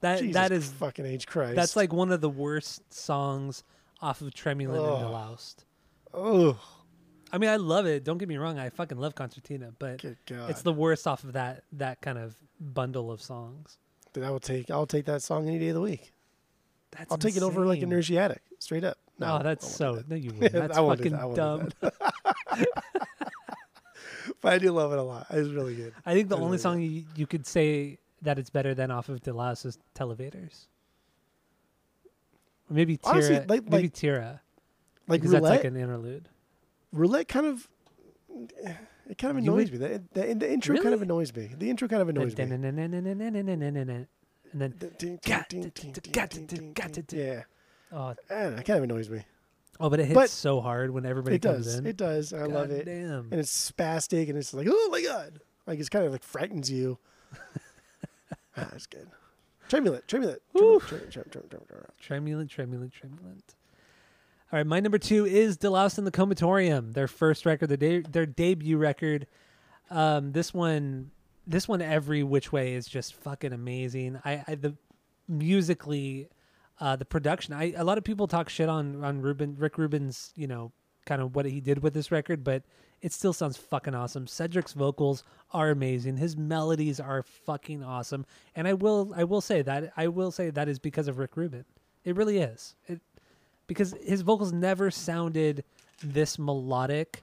[0.00, 1.56] That Jesus that is fucking age Christ.
[1.56, 3.62] that's like one of the worst songs
[4.00, 5.04] off of Tremulant and.
[5.04, 5.56] Deloused.
[6.14, 6.58] oh,
[7.30, 8.02] I mean, I love it.
[8.04, 8.58] Don't get me wrong.
[8.58, 13.12] I fucking love Concertina, but it's the worst off of that that kind of bundle
[13.12, 13.76] of songs.
[14.14, 14.70] Then I will take.
[14.70, 16.12] I'll take that song any day of the week.
[16.92, 17.90] That's I'll take it over like a insane.
[18.58, 18.98] Straight up.
[19.18, 19.96] No, oh, that's so.
[20.02, 20.52] do No, you wouldn't.
[20.52, 21.34] That's fucking that.
[21.34, 21.70] Dumb.
[24.40, 25.26] but I do love it a lot.
[25.30, 25.92] It's really good.
[26.04, 28.90] I think the That's only really song you, you could say that it's better than
[28.90, 30.66] off of Delouse is Televators.
[32.70, 33.14] Or maybe Tira.
[33.14, 34.40] Honestly, like- maybe like Tira.
[35.06, 36.28] Like Because that's like an interlude.
[36.92, 37.68] roulette kind of.
[39.08, 39.86] It kind of annoys would- me.
[39.88, 41.50] The, the, the intro kind of annoys me.
[41.58, 42.44] The intro kind of annoys me.
[44.52, 46.56] And then, The ding, ding, Got ding, to- ding, to- ding, got to- ding, to-
[46.56, 47.04] ding, got ding.
[47.04, 47.42] to- Yeah,
[47.92, 49.24] oh, I don't know, it kind of annoys me.
[49.78, 51.74] oh, but it hits But- so hard when everybody It comes does.
[51.76, 51.86] in.
[51.86, 52.32] It does.
[52.32, 52.84] I love it.
[52.86, 53.28] Damn.
[53.30, 56.70] And it's spastic, and it's like, oh my god, like it's kind of like frightens
[56.70, 56.98] you.
[58.56, 59.08] ah, it's good.
[59.68, 60.40] Tremulant, tremulant.
[60.56, 63.54] Tremulant, tre- tre- tre- tre- tre- tre- Tremulant, tremulant, tremulant.
[64.52, 68.00] All right, my number two is Deloused in the Comatorium, their first record, their de-
[68.02, 69.28] their debut record.
[69.90, 71.12] Um, this one,
[71.46, 74.20] this one, every which way is just fucking amazing.
[74.24, 74.76] I, I the
[75.28, 76.28] musically,
[76.80, 77.54] uh, the production.
[77.54, 80.72] I a lot of people talk shit on on Ruben Rick Rubin's, you know,
[81.06, 82.62] kind of what he did with this record, but
[83.00, 84.26] it still sounds fucking awesome.
[84.26, 86.18] Cedric's vocals are amazing.
[86.18, 90.50] His melodies are fucking awesome, and I will I will say that I will say
[90.50, 91.64] that is because of Rick Rubin.
[92.04, 92.76] It really is.
[92.86, 93.00] It
[93.66, 95.64] because his vocals never sounded
[96.02, 97.22] this melodic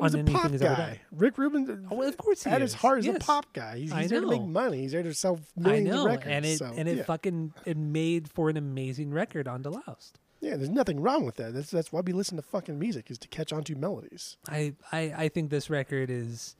[0.00, 0.90] He's on a pop he's ever done.
[0.90, 1.00] guy.
[1.12, 2.74] Rick Rubin, Oh, well, of course he at his is.
[2.74, 3.16] heart, is Yes.
[3.16, 3.78] a pop guy.
[3.78, 4.80] He's, he's there to make money.
[4.82, 6.26] He's there to sell I millions know, of records.
[6.28, 7.02] and it so, and it yeah.
[7.04, 10.14] fucking it made for an amazing record on Deloused.
[10.40, 11.54] yeah, there's nothing wrong with that.
[11.54, 14.36] That's that's why we listen to fucking music is to catch on to melodies.
[14.48, 16.56] I, I I think this record is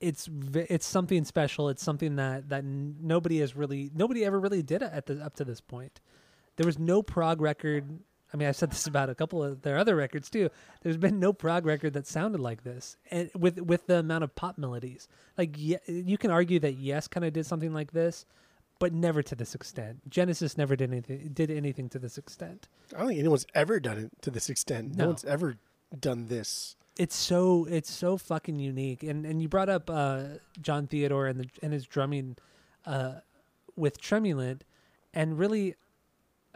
[0.00, 1.68] it's it's something special.
[1.70, 5.44] It's something that that nobody has really nobody ever really did at the up to
[5.44, 6.00] this point.
[6.56, 7.98] There was no prog record.
[8.34, 10.50] I mean, I've said this about a couple of their other records too.
[10.82, 14.34] There's been no prog record that sounded like this, and with with the amount of
[14.34, 15.06] pop melodies.
[15.38, 18.26] Like, yeah, you can argue that Yes kind of did something like this,
[18.80, 20.10] but never to this extent.
[20.10, 22.66] Genesis never did anything did anything to this extent.
[22.94, 24.96] I don't think anyone's ever done it to this extent.
[24.96, 25.08] No, No.
[25.10, 25.56] one's ever
[25.98, 26.74] done this.
[26.98, 30.22] it's so it's so fucking unique and and you brought up uh
[30.60, 32.36] john theodore and the and his drumming
[32.86, 33.14] uh
[33.76, 34.62] with tremulant
[35.12, 35.74] and really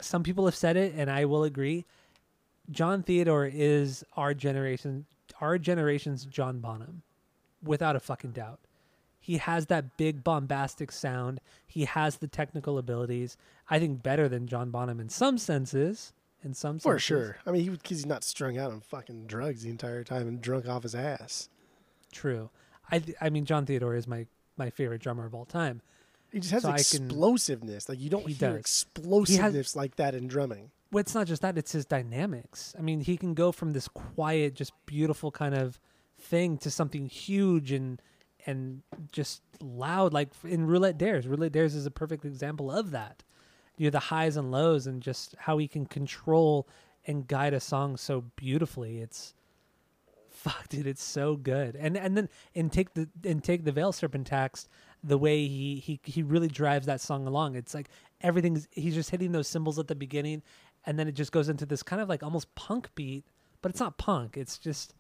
[0.01, 1.85] some people have said it and i will agree
[2.71, 5.07] john theodore is our generation
[5.41, 7.03] our generation's john bonham
[7.63, 8.61] without a fucking doubt
[9.21, 13.37] he has that big bombastic sound he has the technical abilities
[13.69, 16.13] i think better than john bonham in some senses
[16.45, 17.05] in some For senses.
[17.05, 17.37] sure.
[17.45, 20.69] I mean, because he's not strung out on fucking drugs the entire time and drunk
[20.69, 21.49] off his ass.
[22.13, 22.51] True.
[22.93, 24.25] I I mean John Theodore is my
[24.57, 25.83] my favorite drummer of all time.
[26.33, 27.89] He just has So I can- explosiveness.
[27.89, 28.59] Like you don't He hear does.
[28.61, 30.71] explosiveness like that in drumming.
[30.91, 32.75] Well, it's not just that; it's his dynamics.
[32.79, 35.79] I mean, he can go from this quiet, just beautiful kind of
[36.19, 38.01] thing to something huge and
[38.47, 41.27] and just loud, like in Roulette Dares.
[41.27, 43.23] Roulette Dares is a perfect example of that.
[43.77, 46.67] You know, the highs and lows, and just how he can control
[47.07, 49.01] and guide a song so beautifully.
[49.01, 49.35] It's
[50.31, 51.77] fuck, dude, it's so good.
[51.77, 54.69] And and then and take the and take the Veil Cerpin Taxt,
[55.05, 57.55] the way he he he really drives that song along.
[57.55, 57.89] It's like
[58.21, 60.43] everything's he's just hitting those cymbals at the beginning,
[60.87, 63.25] and then it just goes into this kind of like almost punk beat,
[63.63, 64.37] but it's not punk.
[64.37, 64.95] It's just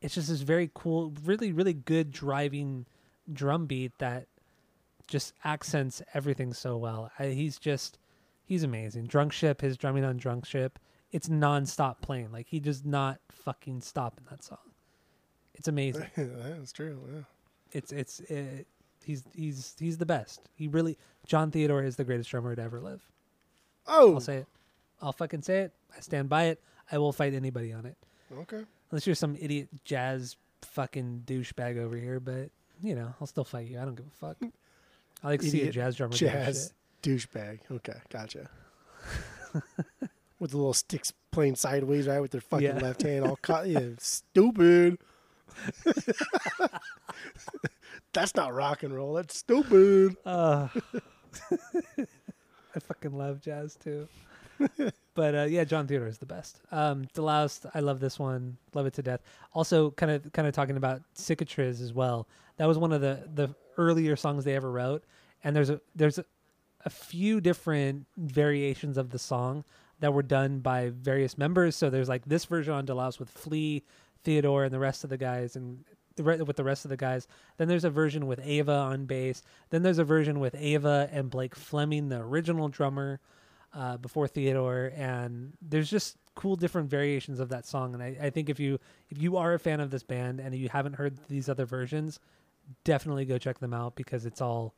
[0.00, 2.86] it's just this very cool, really really good driving
[3.32, 4.26] drum beat that
[5.06, 7.10] just accents everything so well.
[7.18, 7.98] I, he's just
[8.44, 9.06] he's amazing.
[9.06, 10.78] Drunk Ship, his drumming on Drunk Ship,
[11.10, 12.32] it's non-stop playing.
[12.32, 14.58] Like he does not fucking stop in that song.
[15.54, 16.06] It's amazing.
[16.16, 16.98] That's true.
[17.12, 17.20] Yeah.
[17.72, 18.66] It's it's it,
[19.04, 20.40] he's he's he's the best.
[20.54, 23.02] He really John Theodore is the greatest drummer to ever live.
[23.86, 24.46] Oh, I'll say it.
[25.00, 25.72] I'll fucking say it.
[25.96, 26.60] I stand by it.
[26.90, 27.96] I will fight anybody on it.
[28.40, 28.64] okay.
[28.90, 32.50] Unless you're some idiot jazz fucking douchebag over here, but
[32.82, 33.78] you know, I'll still fight you.
[33.80, 34.36] I don't give a fuck.
[35.22, 36.72] I like to see a jazz drummer Jazz
[37.02, 37.60] douchebag.
[37.70, 38.48] Okay, gotcha.
[40.38, 42.78] with the little sticks playing sideways, right, with their fucking Yeah.
[42.78, 43.68] left hand all caught.
[43.68, 44.98] Yeah, stupid.
[48.12, 49.14] That's not rock and roll.
[49.14, 50.16] That's stupid.
[50.26, 50.68] Uh,
[52.74, 54.08] I fucking love jazz too.
[55.14, 56.60] but uh, yeah, John Theodore is the best.
[56.70, 59.20] Um, Deloused, I love this one, love it to death.
[59.52, 62.28] Also, kind of kind of talking about Cicatriz as well.
[62.56, 65.04] That was one of the the earlier songs they ever wrote,
[65.44, 66.24] and there's a there's a,
[66.84, 69.64] a few different variations of the song
[70.00, 71.76] that were done by various members.
[71.76, 73.84] So there's like this version on Deloused with Flea,
[74.24, 75.84] Theodore, and the rest of the guys, and
[76.16, 77.26] the re- with the rest of the guys.
[77.56, 79.42] Then there's a version with Ava on bass.
[79.70, 83.20] Then there's a version with Ava and Blake Fleming, the original drummer,
[83.74, 84.92] uh, before Theodore.
[84.94, 87.94] And there's just cool different variations of that song.
[87.94, 88.78] And I, I think if you
[89.10, 92.18] if you are a fan of this band and you haven't heard these other versions,
[92.84, 94.74] definitely go check them out because it's all.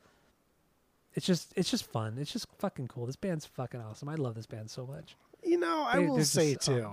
[1.15, 2.17] It's just it's just fun.
[2.19, 3.07] It's just fucking cool.
[3.07, 4.09] This band's fucking awesome.
[4.09, 5.17] I love this band so much.
[5.45, 6.91] You know, I They- will say just, um, too.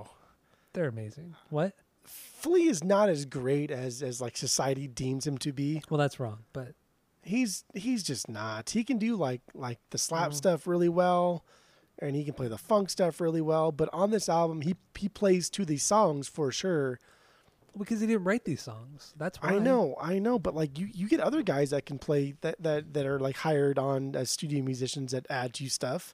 [0.74, 1.36] They're amazing.
[1.50, 1.74] What?
[2.06, 5.82] Flea is not as great as as like society deems him to be.
[5.89, 6.39] Well, that's wrong.
[6.54, 6.74] But
[7.24, 8.72] He's he's just not.
[8.72, 10.34] He can do like like the slap Mm.
[10.34, 11.45] stuff really well,
[11.99, 13.72] and he can play the funk stuff really well.
[13.72, 16.99] But on this album, he he plays to these songs for sure.
[17.78, 19.14] because he didn't write these songs.
[19.18, 21.99] That's why I know, I know, but like you, you get other guys that can
[21.99, 26.14] play that that that are like hired on as studio musicians that add to stuff.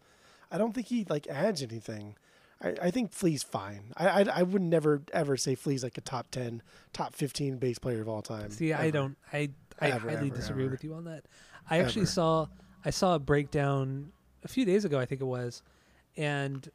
[0.51, 2.15] I don't think he like adds anything.
[2.61, 3.93] I, I think Flea's fine.
[3.97, 6.61] I, I I would never ever say Flea's like a top ten,
[6.93, 8.49] top fifteen bass player of all time.
[8.49, 9.15] See, I don't.
[9.31, 9.49] I
[9.79, 10.71] I Ever, highly ever, disagree ever.
[10.71, 11.25] with you on that.
[11.69, 12.47] I actually saw
[12.83, 14.11] I saw a breakdown
[14.43, 14.97] a few days ago.
[14.99, 15.61] I think it was,
[16.15, 16.67] and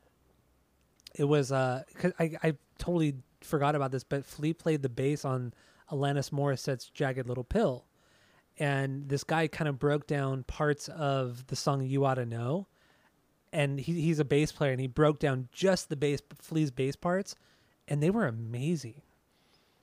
[1.15, 5.25] It was uh, 'cause I I totally forgot about this, but Flea played the bass
[5.25, 5.53] on
[5.91, 7.85] Alanis Morissette's "Jagged Little Pill,"
[8.59, 12.69] and this guy kind of broke down parts of the song "You Oughta Know,"
[13.53, 16.97] and he he's a bass player, and he broke down just the bass Flea's bass
[16.97, 17.35] parts,
[17.89, 19.03] and they were amazing.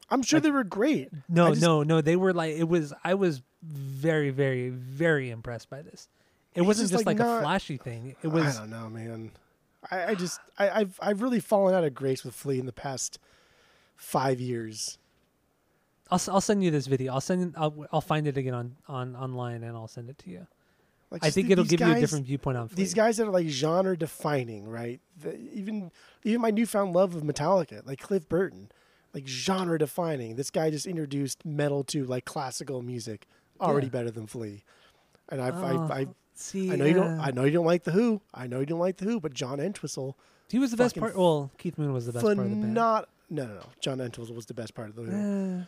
[0.10, 1.10] I'm sure Like- they were great.
[1.28, 2.02] No, just- no, no.
[2.02, 2.94] They were like it was.
[3.04, 6.08] I was very, very, very impressed by this.
[6.56, 8.16] It wasn't just, just, like, like, not- a flashy thing.
[8.24, 9.32] It was I don't know, man.
[9.92, 12.74] I, I just I, I've I've really fallen out of grace with Flea in the
[12.74, 13.20] past
[13.96, 14.98] five years.
[16.12, 17.14] I'll I'll send you this video.
[17.14, 17.54] I'll send.
[17.56, 20.48] I'll I'll find it again on on online and I'll send it to you.
[21.12, 22.76] Like I think th- it'll give you a different viewpoint on Flea.
[22.76, 25.00] These guys that are like genre defining, right?
[25.22, 25.92] The, even
[26.24, 28.72] even my newfound love of Metallica, like Cliff Burton,
[29.14, 30.36] like genre defining.
[30.36, 33.26] This guy just introduced metal to like classical music,
[33.60, 33.92] already Yeah.
[33.92, 34.64] better than Flea.
[35.30, 37.20] And I've, Oh, I've, I've See, I know you don't.
[37.20, 38.22] I know you don't like the Who.
[38.34, 40.16] I know you don't like the Who, but John Entwistle,
[40.50, 41.18] he was the best part.
[41.18, 42.74] Well, Keith Moon was the best part of the band.
[42.74, 43.10] not.
[43.32, 43.66] No, no, no.
[43.82, 45.64] John Entwistle was the best part of the Who.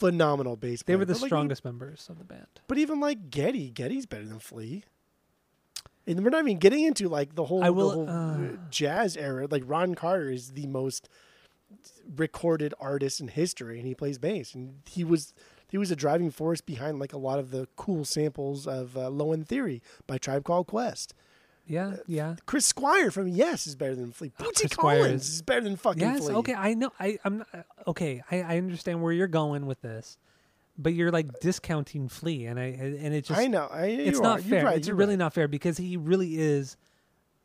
[0.00, 0.82] Phenomenal bass.
[0.82, 2.46] they were the But, like, strongest members of the band.
[2.66, 4.82] But even like Geddy, Geddy's better than Flea.
[6.06, 8.36] And we're not even getting into like the whole, will- the whole uh.
[8.38, 9.46] uh, jazz era.
[9.50, 11.08] Like Ron Carter is the most
[12.16, 14.54] recorded artist in history, and he plays bass.
[14.54, 15.34] And he was
[15.68, 19.08] he was a driving force behind like a lot of the cool samples of uh,
[19.10, 21.14] Low End Theory by Tribe Called Quest.
[21.70, 22.36] Yeah, yeah.
[22.46, 24.30] Chris Squire from Yes is better than Flea.
[24.30, 26.24] Bootsy Oh, Chris Squire Collins is- is, better than fucking Yes.
[26.24, 26.34] Flea.
[26.34, 26.54] Okay.
[26.54, 26.92] I know.
[26.98, 27.48] I I'm not,
[27.86, 28.22] okay.
[28.30, 30.18] I I understand where you're going with this,
[30.76, 33.68] but you're like discounting Flea, and I and it just I know.
[33.70, 34.42] I, it's not are.
[34.42, 34.58] fair.
[34.58, 34.76] You're right.
[34.78, 35.18] it's really right.
[35.18, 36.76] not fair because he really is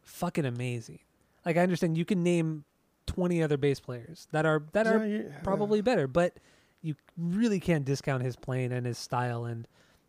[0.02, 1.00] fucking amazing.
[1.46, 2.66] Like I understand you can name
[3.08, 6.38] 20 other bass players that are that Yeah, are you- probably better, but
[6.82, 9.68] you really can't discount his playing and his style and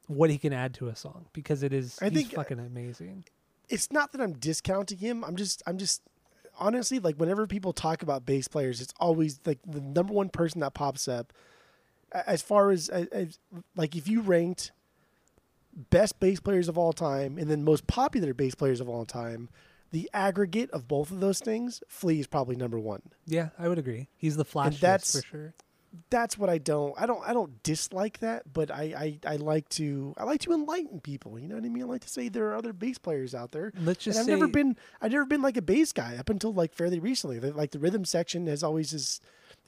[0.08, 2.58] what he can add to a song because it is I he's think- uh, fucking
[2.60, 3.24] amazing.
[3.68, 5.24] It's not that I'm discounting him.
[5.24, 6.02] I'm just I'm just
[6.58, 10.60] honestly like whenever people talk about bass players, it's always like the number one person
[10.60, 11.32] that pops up.
[12.12, 13.38] As far as, as,
[13.74, 14.70] like if you ranked
[15.90, 19.48] best bass players of all time and then most popular bass players of all time,
[19.90, 23.02] the aggregate of both of those things, Flea is probably number one.
[23.26, 24.08] Yeah, I would agree.
[24.16, 25.54] He's the flashiest that's- for sure.
[26.10, 29.68] That's what I don't I don't I don't dislike that, but I, I I like
[29.70, 31.38] to I like to enlighten people.
[31.38, 31.82] You know what I mean?
[31.82, 34.30] I like to say there are other bass players out there Let's just and I've
[34.38, 37.38] never been I've never been like a bass guy up until like fairly recently.
[37.38, 39.22] The- Like the rhythm section has always just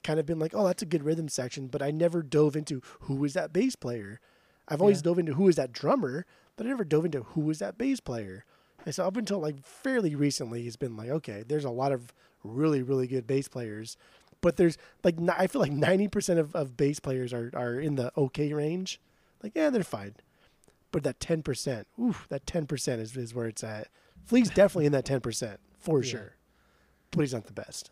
[0.04, 2.80] kind of been like, oh, that's a good rhythm section, but I never dove into
[3.00, 4.20] who is that bass player.
[4.68, 5.02] I've always Yeah.
[5.04, 6.24] dove into who is that drummer,
[6.56, 8.44] but I never dove into who is that bass player.
[8.86, 12.12] And so up until like fairly recently, it's been like, okay, there's a lot of
[12.44, 13.96] really really good bass players,
[14.40, 17.96] but there's like I feel like ninety percent of, of bass players are are in
[17.96, 19.00] the okay range.
[19.42, 20.14] Like yeah, they're fine.
[20.90, 23.88] But that ten percent, oof, that ten percent is, is where it's at.
[24.24, 26.10] Flea's definitely in that ten percent for Yeah.
[26.10, 26.36] sure,
[27.10, 27.90] but he's not the best.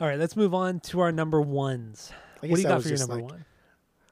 [0.00, 2.10] All right, let's move on to our number ones.
[2.42, 3.44] I What do you got for your number like- one?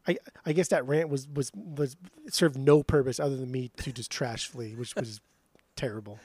[0.08, 0.16] I
[0.46, 1.96] I guess that rant was was was
[2.28, 5.20] served no purpose other than me to just trash Flea, which was
[5.76, 6.18] terrible,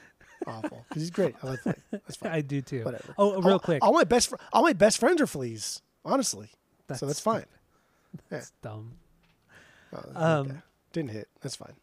[0.46, 0.84] awful.
[0.88, 1.34] Because he's great.
[1.42, 1.72] I like Flea.
[1.90, 2.32] That's fine.
[2.32, 2.84] I do too.
[2.84, 3.14] Whatever.
[3.18, 3.82] Oh, real all, quick.
[3.84, 5.82] all my best fr- all my best friends are fleas.
[6.04, 6.48] Honestly,
[6.94, 7.44] so that's fine.
[8.30, 8.92] That's dumb.
[9.92, 10.56] Oh, Um, okay.
[10.92, 11.28] Didn't hit.
[11.42, 11.74] That's fine.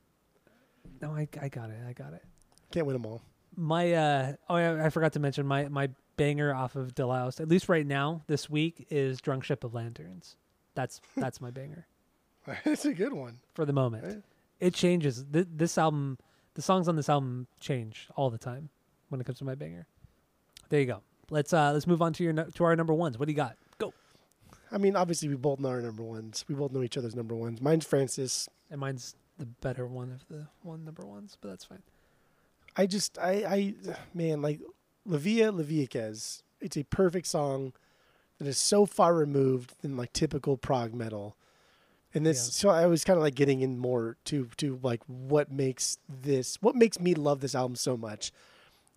[1.02, 1.78] No, I, I got it.
[1.88, 2.24] I got it.
[2.72, 3.22] Can't win them all.
[3.56, 7.40] My uh oh, I, I forgot to mention my my banger off of Deloused.
[7.40, 10.38] At least right now, this week is Drunk Ship of Lanterns.
[10.74, 11.86] That's that's my banger
[12.66, 13.40] It's a good one.
[13.54, 14.04] for the moment.
[14.06, 14.22] Right.
[14.60, 15.26] It changes.
[15.32, 16.18] Th- this album,
[16.56, 18.70] the songs on this album change all the time
[19.10, 19.88] when it comes to my banger.
[20.70, 21.02] There you go.
[21.30, 23.18] Let's uh let's move on to your to our number ones.
[23.18, 23.58] What do you got?
[23.78, 23.94] Go.
[24.72, 26.46] I mean, obviously, we both know our number ones.
[26.48, 27.62] We both know each other's number ones.
[27.62, 28.50] Mine's Francis.
[28.74, 31.84] And mine's the better one of the one number ones, but that's fine.
[32.76, 33.74] I just, I, I,
[34.16, 34.60] man, like
[35.06, 37.74] L'Via L'Viaquez, it's a perfect song
[38.40, 41.38] that is so far removed than like typical prog metal.
[42.14, 42.52] And this, Yeah.
[42.52, 46.58] so I was kind of like getting in more to, to like what makes this,
[46.62, 48.32] what makes me love this album so much.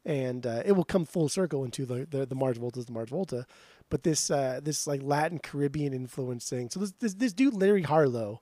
[0.04, 3.08] And uh, it will come full circle into the, the, the Mars Volta's the Mars
[3.08, 3.46] Volta.
[3.90, 6.70] But this, uh, this like Latin Caribbean influence thing.
[6.70, 8.40] So this, this, this dude, Larry Harlow,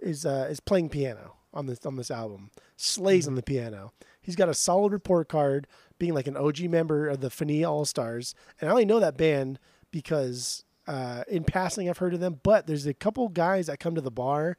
[0.00, 3.92] is, uh, is playing piano on this, on this album, slays on the piano.
[4.20, 5.66] He's got a solid report card,
[5.98, 9.16] being like an OG member of the Fania All Stars, and I only know that
[9.16, 9.58] band
[9.92, 12.40] because uh, in passing I've heard of them.
[12.42, 14.56] But there's a couple guys that come to the bar,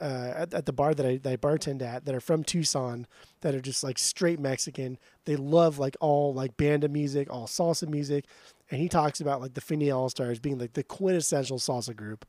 [0.00, 3.06] uh, at, at the bar that I, that I bartend at, that are from Tucson,
[3.40, 4.98] that are just like straight Mexican.
[5.24, 8.24] They love like all like banda music, all salsa music,
[8.70, 12.26] and he talks about like the Fania All Stars being like the quintessential salsa group.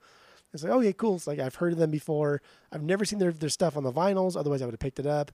[0.54, 1.16] It's like, okay, cool.
[1.16, 2.42] It's like I've heard of them before.
[2.72, 4.38] I've never seen their, their stuff on the vinyls.
[4.38, 5.32] Otherwise, I would have picked it up.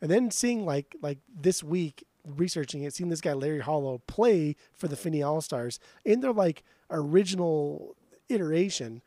[0.00, 4.56] And then seeing like like this week, researching it, seeing this guy Larry Harlow play
[4.72, 7.96] for the Fania All Stars and they're like original
[8.28, 9.02] iteration.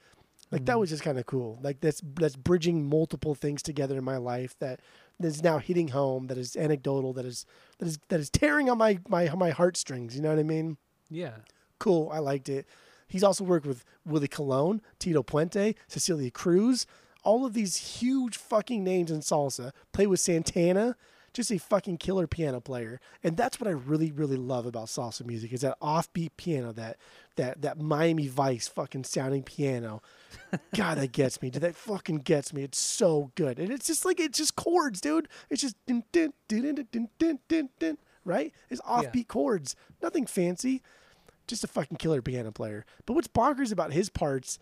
[0.51, 0.80] Like that mm-hmm.
[0.80, 1.59] was just kind of cool.
[1.61, 4.80] Like that's that's bridging multiple things together in my life that
[5.19, 6.28] that is now hitting home.
[6.28, 7.13] That is anecdotal.
[7.13, 7.45] That is
[7.80, 10.15] that is that is tearing on my my my heartstrings.
[10.15, 10.78] You know what I mean?
[11.09, 11.36] Yeah.
[11.80, 12.09] Cool.
[12.11, 12.65] I liked it.
[13.07, 16.86] He's also worked with Willie Colon, Tito Puente, Cecilia Cruz,
[17.23, 19.71] all of these huge fucking names in salsa.
[19.93, 20.95] Play with Santana,
[21.38, 23.00] just a fucking killer piano player.
[23.24, 26.98] And that's what I really, really love about salsa music is that offbeat piano, that
[27.36, 30.02] that that Miami Vice fucking sounding piano.
[30.76, 31.52] God, that gets me.
[31.52, 32.64] Dude, that fucking gets me.
[32.64, 33.60] It's so good.
[33.60, 35.28] And it's just like it's just chords, dude.
[35.52, 35.76] It's just
[38.26, 38.54] right?
[38.70, 39.24] It's offbeat yeah.
[39.28, 39.76] chords.
[40.02, 40.82] Nothing fancy.
[41.46, 42.84] Just a fucking killer piano player.
[43.06, 44.58] But what's bonkers about his parts,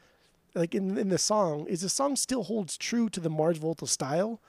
[0.53, 3.87] like in in the song, is the song still holds true to the Mars Volta
[3.87, 4.41] style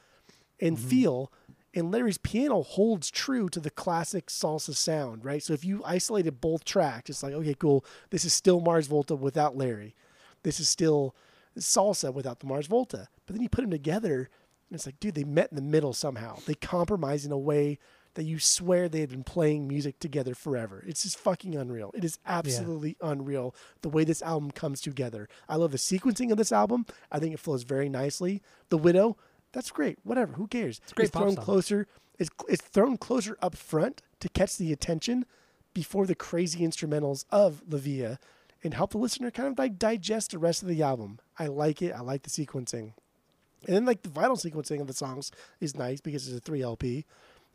[0.61, 0.89] and mm-hmm.
[0.89, 1.33] feel
[1.77, 5.43] and Larry's piano holds true to the classic salsa sound, right?
[5.43, 9.15] So if you isolated both tracks, it's like, okay, cool, this is still Mars Volta
[9.15, 9.95] without Larry.
[10.43, 11.15] This is still
[11.59, 13.09] salsa without the Mars Volta.
[13.27, 14.31] But then you put them together,
[14.71, 16.39] and it's like, dude, they met in the middle somehow.
[16.47, 17.79] They compromise in a way
[18.15, 20.83] that you swear they had been playing music together forever.
[20.87, 21.91] It's just fucking unreal.
[21.95, 25.29] It is absolutely unreal the way this album comes together.
[25.51, 26.87] I love the sequencing of this album.
[27.13, 28.41] I think it flows very nicely.
[28.71, 29.19] The Widow,
[29.57, 29.99] that's great.
[30.05, 30.83] Whatever, who cares?
[30.85, 31.45] It's great pop thrown song.
[31.45, 31.87] closer.
[32.19, 35.25] It's it's thrown closer up front to catch the attention
[35.73, 38.19] before the crazy instrumentals of La Via
[38.63, 41.21] and help the listener kind of like digest the rest of the album.
[41.39, 41.93] I like it.
[41.93, 42.93] I like the sequencing.
[43.67, 46.61] And then like the vinyl sequencing of the songs is nice because it's a three
[46.61, 47.07] LP.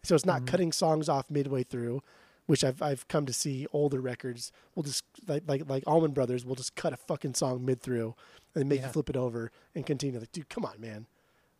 [0.01, 0.45] So it's not mm-hmm.
[0.45, 2.01] cutting songs off midway through,
[2.47, 6.45] which I've I've come to see older records will just like like like Allman Brothers
[6.45, 8.15] will just cut a fucking song mid through
[8.55, 8.87] and make Yeah.
[8.87, 10.19] you flip it over and continue.
[10.19, 11.05] Like, dude, come on, man,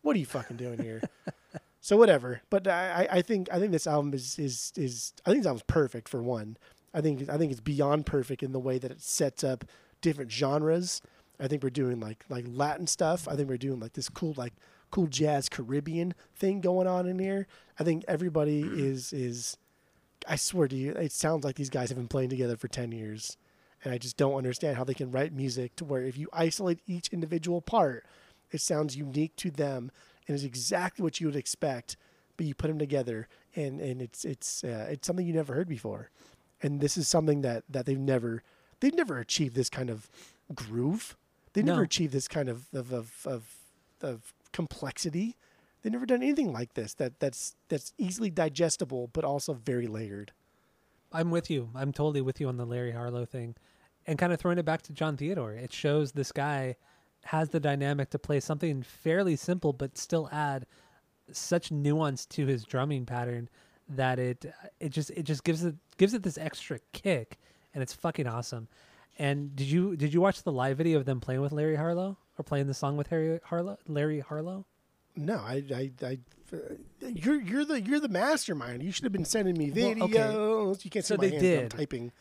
[0.02, 1.02] what are you fucking doing here?
[1.82, 2.42] so whatever.
[2.50, 5.64] But I, I- think I think this album is is is I think this album's
[5.64, 6.58] perfect for one.
[6.94, 9.66] I think I think it's beyond perfect in the way that it sets up
[10.02, 11.02] different genres.
[11.40, 13.28] I think we're doing like like Latin stuff.
[13.28, 14.54] I think we're doing like this cool like
[14.92, 17.48] cool jazz Caribbean thing going on in here.
[17.80, 18.80] I think everybody mm-hmm.
[18.80, 19.58] is is
[20.28, 22.92] I swear to you, it sounds like these guys have been playing together for ten
[22.92, 23.38] years.
[23.84, 26.82] And I just don't understand how they can write music to where if you isolate
[26.86, 28.06] each individual part,
[28.52, 29.92] it sounds unique to them
[30.28, 31.98] and is exactly what you would expect.
[32.38, 35.68] But you put them together, and and it's it's uh, it's something you never heard
[35.68, 36.10] before,
[36.62, 38.42] and this is something that that they've never
[38.80, 40.10] they've never achieved this kind of
[40.56, 41.16] groove.
[41.54, 41.84] They've never No.
[41.86, 43.56] achieved this kind of of of of,
[44.02, 45.36] of complexity.
[45.82, 50.32] They've never done anything like this that that's that's easily digestible but also very layered.
[51.12, 51.70] I'm with you.
[51.76, 53.56] I'm totally with you on the Larry Harlow thing.
[54.08, 56.76] And kind of throwing it back to John Theodore, it shows this guy
[57.26, 60.66] has the dynamic to play something fairly simple but still add
[61.32, 63.50] such nuance to his drumming pattern
[63.88, 64.46] that it
[64.80, 67.38] it just it just gives it gives it this extra kick
[67.74, 68.68] and it's fucking awesome.
[69.20, 72.18] And did you did you watch the live video of them playing with Larry Harlow
[72.38, 74.66] or playing the song with Harry Harlow Larry Harlow?
[75.16, 76.20] No, I, I, I,
[77.02, 78.82] you're you're the you're the mastermind.
[78.82, 80.32] You should have been sending me Well, okay.
[80.84, 81.44] You can't So they hands.
[81.74, 82.12] I'm typing.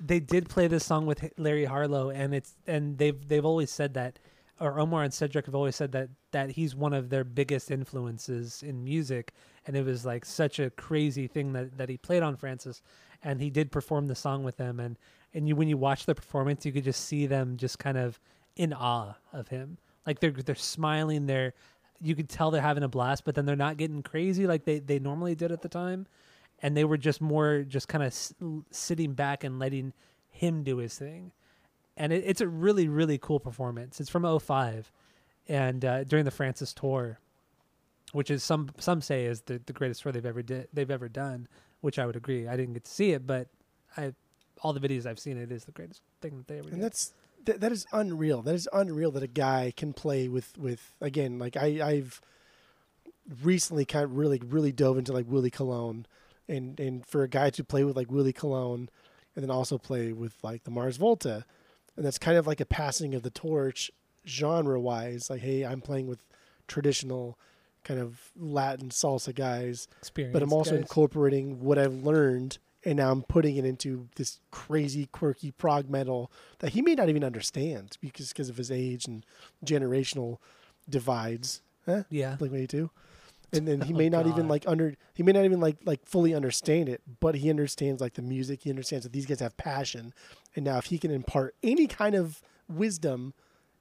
[0.00, 3.94] They did play this song with Larry Harlow, and it's and they've they've always said
[3.94, 4.18] that,
[4.60, 8.62] or Omar and Cedric have always said that that he's one of their biggest influences
[8.62, 9.32] in music,
[9.66, 12.82] and it was like such a crazy thing that that he played on Francis,
[13.22, 14.96] and he did perform the song with them, and
[15.34, 18.20] and you when you watch the performance, you could just see them just kind of
[18.56, 21.54] in awe of him, like they're they're smiling, they're
[22.00, 24.78] you could tell they're having a blast, but then they're not getting crazy like they
[24.78, 26.06] they normally did at the time
[26.62, 28.34] and they were just more just kind of s-
[28.70, 29.92] sitting back and letting
[30.30, 31.32] him do his thing
[31.96, 34.92] and it, it's a really really cool performance it's from 05
[35.48, 37.18] and uh, during the francis tour
[38.12, 41.08] which is some some say is the, the greatest tour they've ever did they've ever
[41.08, 41.48] done
[41.80, 43.48] which i would agree i didn't get to see it but
[43.96, 44.12] i
[44.62, 46.72] all the videos i've seen it is the greatest thing that they ever did.
[46.74, 47.12] And did that's
[47.44, 48.42] that, that is unreal.
[48.42, 52.20] That is unreal that a guy can play with with again like I I've
[53.42, 56.06] recently kind of really really dove into like Willie Colon
[56.48, 58.88] and and for a guy to play with like Willie Colon
[59.34, 61.44] and then also play with like the Mars Volta
[61.96, 63.90] and that's kind of like a passing of the torch
[64.26, 66.20] genre wise like hey I'm playing with
[66.66, 67.38] traditional
[67.84, 69.88] kind of Latin salsa guys
[70.32, 70.80] but I'm also guys.
[70.80, 76.30] incorporating what I've learned and now I'm putting it into this crazy, quirky prog metal
[76.60, 79.26] that he may not even understand because because of his age and
[79.64, 80.38] generational
[80.88, 81.60] divides.
[81.86, 82.04] Huh?
[82.10, 82.90] yeah Like me too.
[83.52, 86.04] And then he Oh, may not even like under he may not even like like
[86.04, 88.62] fully understand it, but he understands like the music.
[88.62, 90.12] He understands that these guys have passion,
[90.54, 93.32] and now if he can impart any kind of wisdom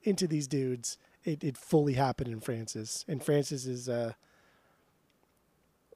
[0.03, 3.03] into these dudes, it, it fully happened in Francis.
[3.09, 4.13] And Francis is uh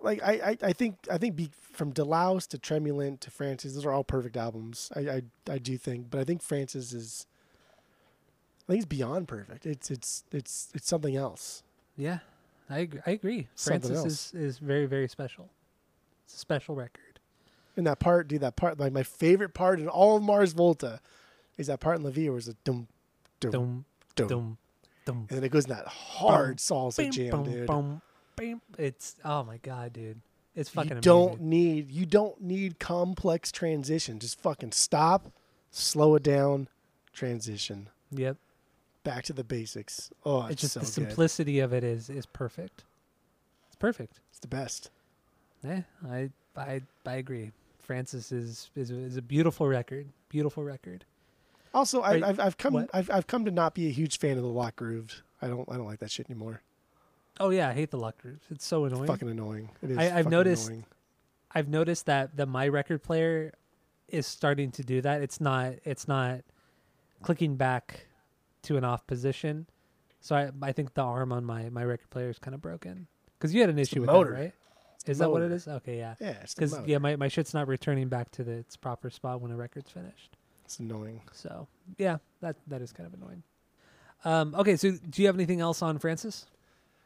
[0.01, 3.85] like I, I, I think I think be, from Delouse to Tremulant to Francis, those
[3.85, 4.91] are all perfect albums.
[4.95, 7.25] I, I I do think, but I think Francis is.
[8.67, 9.65] I think it's beyond perfect.
[9.65, 11.63] It's it's it's it's something else.
[11.97, 12.19] Yeah,
[12.71, 13.01] I agree.
[13.05, 13.47] I agree.
[13.55, 15.49] Something Francis is, is very very special.
[16.25, 17.19] It's a special record.
[17.77, 20.99] And that part, dude, that part, like my favorite part in all of Mars Volta,
[21.57, 22.87] is that part in La Vie where it's a dum,
[23.39, 24.57] dum, Dum dum, dum
[25.05, 25.17] dum.
[25.29, 27.67] and then it goes in that hard salsa Bam, jam, bam, dude.
[27.67, 28.01] bam,
[28.35, 28.61] bam.
[28.77, 30.19] It's oh my god, dude.
[30.55, 34.19] It's fucking you don't need you don't need complex transition.
[34.19, 35.31] Just fucking stop,
[35.71, 36.67] slow it down,
[37.13, 38.35] transition Yep.
[39.03, 40.11] Back to the basics.
[40.25, 40.93] Oh, it's, It's just so the good.
[40.93, 42.83] simplicity of it is is perfect.
[43.67, 44.19] It's perfect.
[44.29, 44.89] It's the best.
[45.63, 47.51] Yeah, I I I agree.
[47.81, 50.07] Francis is is a, is a beautiful record.
[50.29, 51.05] Beautiful record.
[51.73, 52.89] Also, I, I've I've come what?
[52.93, 55.21] I've I've come to not be a huge fan of the lock grooves.
[55.41, 56.61] I don't I don't like that shit anymore.
[57.39, 58.43] Oh yeah, I hate the lock grooves.
[58.49, 59.07] It's so annoying.
[59.07, 59.69] Fucking annoying.
[59.81, 59.97] It is.
[59.97, 60.85] I- I've noticed- Annoying.
[61.53, 63.53] I've noticed that the my record player
[64.07, 65.21] is starting to do that.
[65.21, 66.41] It's not it's not
[67.23, 68.05] clicking back
[68.63, 69.67] to an off position.
[70.19, 73.07] So I I think the arm on my my record player is kind of broken.
[73.39, 74.31] Cuz you had an It's issue with motor.
[74.31, 74.53] that, right?
[75.07, 75.67] Is that what it is?
[75.67, 76.15] Okay, yeah.
[76.19, 79.51] Yeah, Cuz yeah, my my shit's not returning back to the, its proper spot when
[79.51, 80.37] a record's finished.
[80.65, 81.21] It's annoying.
[81.33, 83.43] So, yeah, that that is kind of annoying.
[84.23, 86.45] Um okay, so do you have anything else on Francis?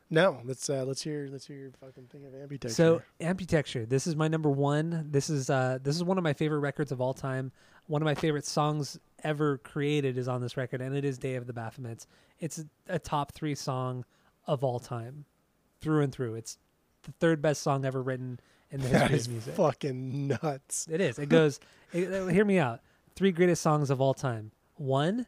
[0.10, 2.70] No, let's uh let's hear let's hear your fucking thing of Amputechture.
[2.72, 5.08] So Amputechture, this is my number one.
[5.10, 7.52] This is uh this is one of my favorite records of all time.
[7.88, 11.36] One of my favorite songs ever created is on this record, and it is Day
[11.36, 12.06] of the Baphomets.
[12.40, 14.06] It's a, top three song
[14.46, 15.26] of all time,
[15.82, 16.36] through and through.
[16.36, 16.58] It's
[17.04, 18.40] the third best song ever written
[18.72, 19.56] in the history is of music.
[19.56, 20.88] fucking nuts.
[20.90, 21.18] It is.
[21.20, 21.60] It goes.
[21.92, 22.82] it, uh, hear me out.
[23.16, 24.52] Three greatest songs of all time.
[24.76, 25.26] One,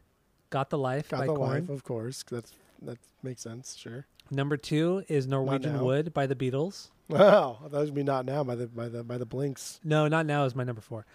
[0.50, 1.50] "Got the Life" Got by the Korn.
[1.50, 2.24] life, of course.
[2.30, 3.76] That's that makes sense.
[3.76, 4.06] Sure.
[4.30, 5.80] Number two is "Norwegian.
[5.84, 6.90] Wood" by the Beatles.
[7.08, 9.80] Wow, that would be not now by the by the by the blinks.
[9.84, 11.06] No, not now is my number four.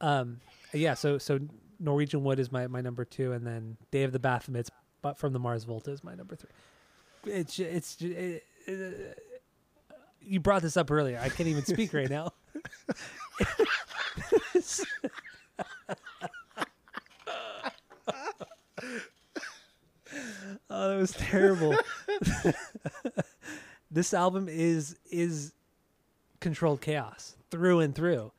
[0.00, 0.40] Um,
[0.72, 1.38] yeah, so so
[1.78, 4.70] Norwegian Wood is my, my number two, and then Day of the Baphomets,
[5.02, 6.50] but from the Mars Volta is my number three.
[7.24, 9.24] It's it's it, it,
[10.20, 11.18] you brought this up earlier.
[11.20, 12.32] I can't even speak right now.
[20.70, 21.76] oh, that was terrible.
[23.90, 25.52] this album is is
[26.40, 28.32] controlled chaos through and through.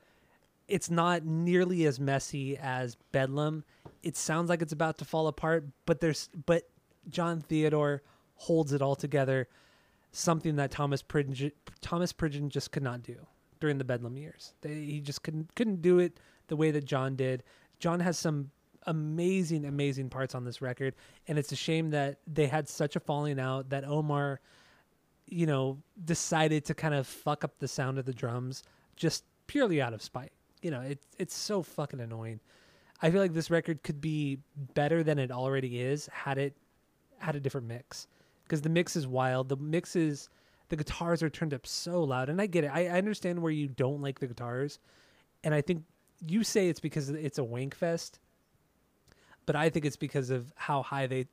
[0.70, 3.63] It's not nearly as messy as Bedlam.
[4.03, 6.70] It sounds like it's about to fall apart, but there's but
[7.09, 8.03] John Theodore
[8.36, 9.47] holds it all together.
[10.11, 11.51] Something that Thomas Pridgen,
[11.82, 13.28] Thomas Pridgen just could not do
[13.59, 14.53] during the Bedlam years.
[14.61, 17.43] They, he just couldn't couldn't do it the way that John did.
[17.80, 18.51] John has some
[18.88, 20.95] amazing, amazing parts on this record,
[21.28, 24.39] and it's a shame that they had such a falling out that Omar
[25.30, 28.63] you know, decided to kind of fuck up the sound of the drums
[28.95, 30.32] just purely out of spite.
[30.62, 32.39] You know, it's it's so fucking annoying.
[33.01, 34.39] I feel like this record could be
[34.74, 36.55] better than it already is had it
[37.20, 38.07] had a different mix.
[38.43, 39.49] Because the mix is wild.
[39.49, 40.30] The mix is
[40.70, 42.72] the guitars are turned up so loud, and I get it.
[42.74, 44.80] I, I understand where you don't like the guitars,
[45.43, 45.84] and I think
[46.28, 48.20] you say it's because it's a wank fest,
[49.45, 51.28] but I think it's because of how high they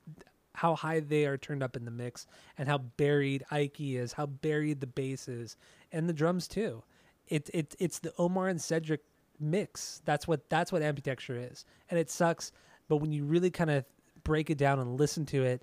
[0.55, 4.25] how high they are turned up in the mix and how buried Ike is, how
[4.25, 5.57] buried the bass is,
[5.93, 6.83] and the drums too.
[7.29, 9.03] It's it, it's the Omar and Cedric
[9.41, 10.03] mix.
[10.05, 12.53] That's what that's what Amputechture is, and it sucks.
[12.89, 13.85] But when you really kind of
[14.25, 15.63] break it down and listen to it,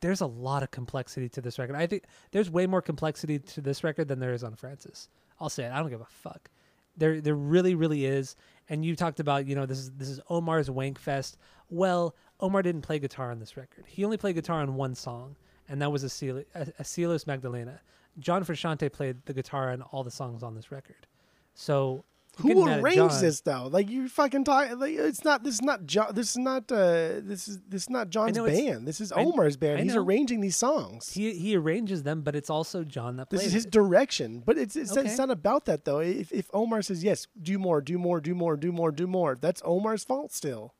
[0.00, 1.76] there's a lot of complexity to this record.
[1.76, 5.08] I think there's way more complexity to this record than there is on Francis.
[5.40, 5.72] I'll say it.
[5.72, 6.50] I don't give a fuck.
[6.96, 8.36] There there really really is.
[8.68, 11.36] And you talked about you know this is this is Omar's wank fest.
[11.68, 13.84] Well, Omar didn't play guitar on this record.
[13.86, 15.36] He only played guitar on one song,
[15.68, 16.44] and that was Acel-
[16.80, 17.80] Asilos Magdalena.
[18.18, 21.06] John Frusciante played the guitar on all the songs on this record.
[21.54, 22.04] So
[22.38, 23.68] Who arranged this though?
[23.70, 24.70] Like you fucking talk.
[24.76, 25.44] Like it's not.
[25.44, 25.86] This is not.
[25.86, 26.70] This is not.
[26.72, 27.60] Uh, this is.
[27.68, 28.88] This is not John's band.
[28.88, 29.78] This is I- Omar's band.
[29.80, 31.12] I He's arranging these songs.
[31.12, 33.40] He he arranges them, but it's also John that plays.
[33.42, 33.70] this is his it.
[33.70, 34.42] direction.
[34.44, 35.08] But it's it's, Okay.
[35.08, 36.00] it's not about that though.
[36.00, 39.36] If if Omar says yes, do more, do more, do more, do more, do more.
[39.40, 40.74] That's Omar's fault still.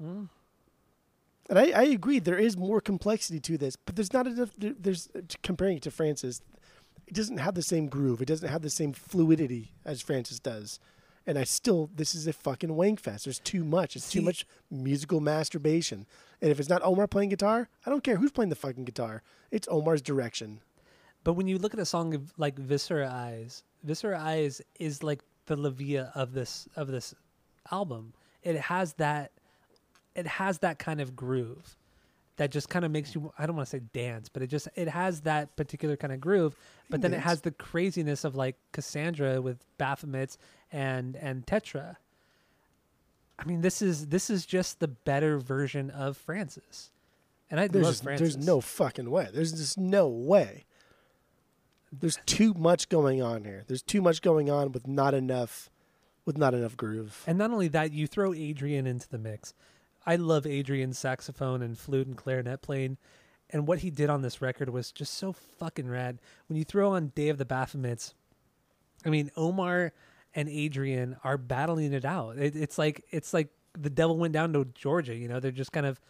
[0.00, 0.24] Hmm.
[1.48, 2.20] And I, I agree.
[2.20, 4.50] There is more complexity to this, but there's not enough.
[4.56, 5.08] There's
[5.42, 6.42] comparing it to Francis,
[7.10, 8.22] it doesn't have the same groove.
[8.22, 10.78] It doesn't have the same fluidity as Francis does.
[11.26, 13.24] And I still, this is a fucking wank fest.
[13.24, 13.96] There's too much.
[13.96, 16.06] It's too much musical masturbation.
[16.40, 19.24] And if it's not Omar playing guitar, I don't care who's playing the fucking guitar.
[19.50, 20.60] It's Omar's direction.
[21.24, 25.20] But when you look at a song of, like Viscera Eyes, Viscera Eyes is like
[25.46, 27.12] the Lavia of this of this
[27.72, 28.14] album.
[28.44, 29.32] It has that
[30.14, 31.76] it has that kind of groove
[32.40, 34.66] that just kind of makes you I don't want to say dance, but it just
[34.74, 36.56] it has that particular kind of groove,
[36.88, 40.38] but then it has the craziness of like Cassandra with Baphomets
[40.72, 41.96] and and Tetra.
[43.38, 46.90] I mean, this is this is just the better version of Francis.
[47.50, 48.34] And I There's love just, Francis.
[48.36, 49.28] there's no fucking way.
[49.30, 50.64] There's just no way.
[51.92, 53.64] There's too much going on here.
[53.66, 55.68] There's too much going on with not enough
[56.24, 57.22] with not enough groove.
[57.26, 59.52] And not only that, you throw Adrian into the mix.
[60.10, 62.96] I love Adrian's saxophone and flute and clarinet playing.
[63.48, 66.18] And what he did on this record was just so fucking rad.
[66.48, 68.14] When you throw on Day of the Baphomets,
[69.06, 69.92] I mean, Omar
[70.34, 72.38] and Adrian are battling it out.
[72.38, 75.14] It, it's like it's like the devil went down to Georgia.
[75.14, 76.00] You know, they're just kind of.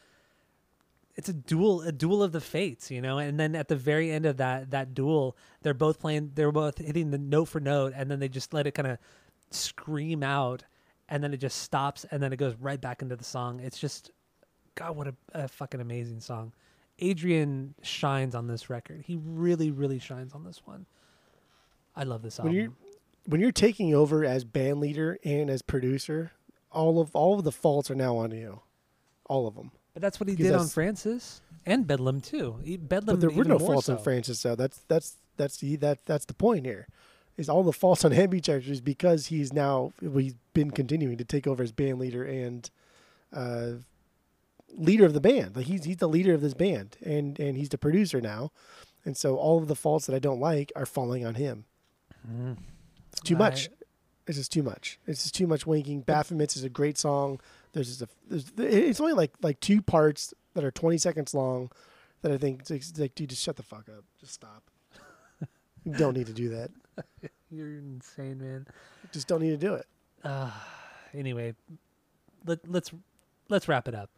[1.17, 3.19] It's a duel, a duel of the fates, you know.
[3.19, 6.33] And then at the very end of that that duel, they're both playing.
[6.37, 8.97] They're both hitting the note for note, and then they just let it kind of
[9.51, 10.65] scream out,
[11.11, 13.61] and then it just stops, and then it goes right back into the song.
[13.61, 14.13] It's just,
[14.77, 16.53] God, what a, a fucking amazing song.
[17.01, 19.03] Adrian shines on this record.
[19.05, 20.87] He really, really shines on this one.
[21.97, 22.73] I love this When you're
[23.27, 26.33] when you're taking over as band leader and as producer,
[26.71, 28.61] all of all of the faults are now on you.
[29.27, 29.73] All of them.
[29.93, 32.61] But that's what he Because did on Francis and Bedlam too.
[32.63, 33.97] He, Bedlam, But there were no faults so.
[33.97, 34.55] on Francis though.
[34.55, 36.87] That's that's that's the that that's the point here.
[37.41, 41.47] Is all the faults on Amputechture is because he's now he's been continuing to take
[41.47, 42.69] over as band leader and
[43.33, 43.73] uh,
[44.77, 45.57] leader of the band.
[45.57, 48.53] Like he's he's the leader of this band and and he's the producer now,
[49.07, 51.65] and so all of the faults that I don't like are falling on him.
[52.31, 52.59] Mm.
[53.13, 53.71] It's too much.
[54.27, 54.99] It's just too much.
[55.07, 56.05] It's just too much winking.
[56.05, 57.41] Baphomets is a great song.
[57.73, 61.71] There's just a there's, it's only like like two parts that are 20 seconds long
[62.23, 64.05] that I think it's like, it's like dude just shut the fuck up.
[64.21, 64.71] Just stop.
[65.85, 66.71] you don't need to do that.
[67.51, 68.67] You're insane, man.
[69.13, 69.87] Just don't need to do it.
[70.23, 70.51] Uh,
[71.15, 71.55] anyway,
[72.47, 72.91] let, let's
[73.49, 74.11] let's wrap it up.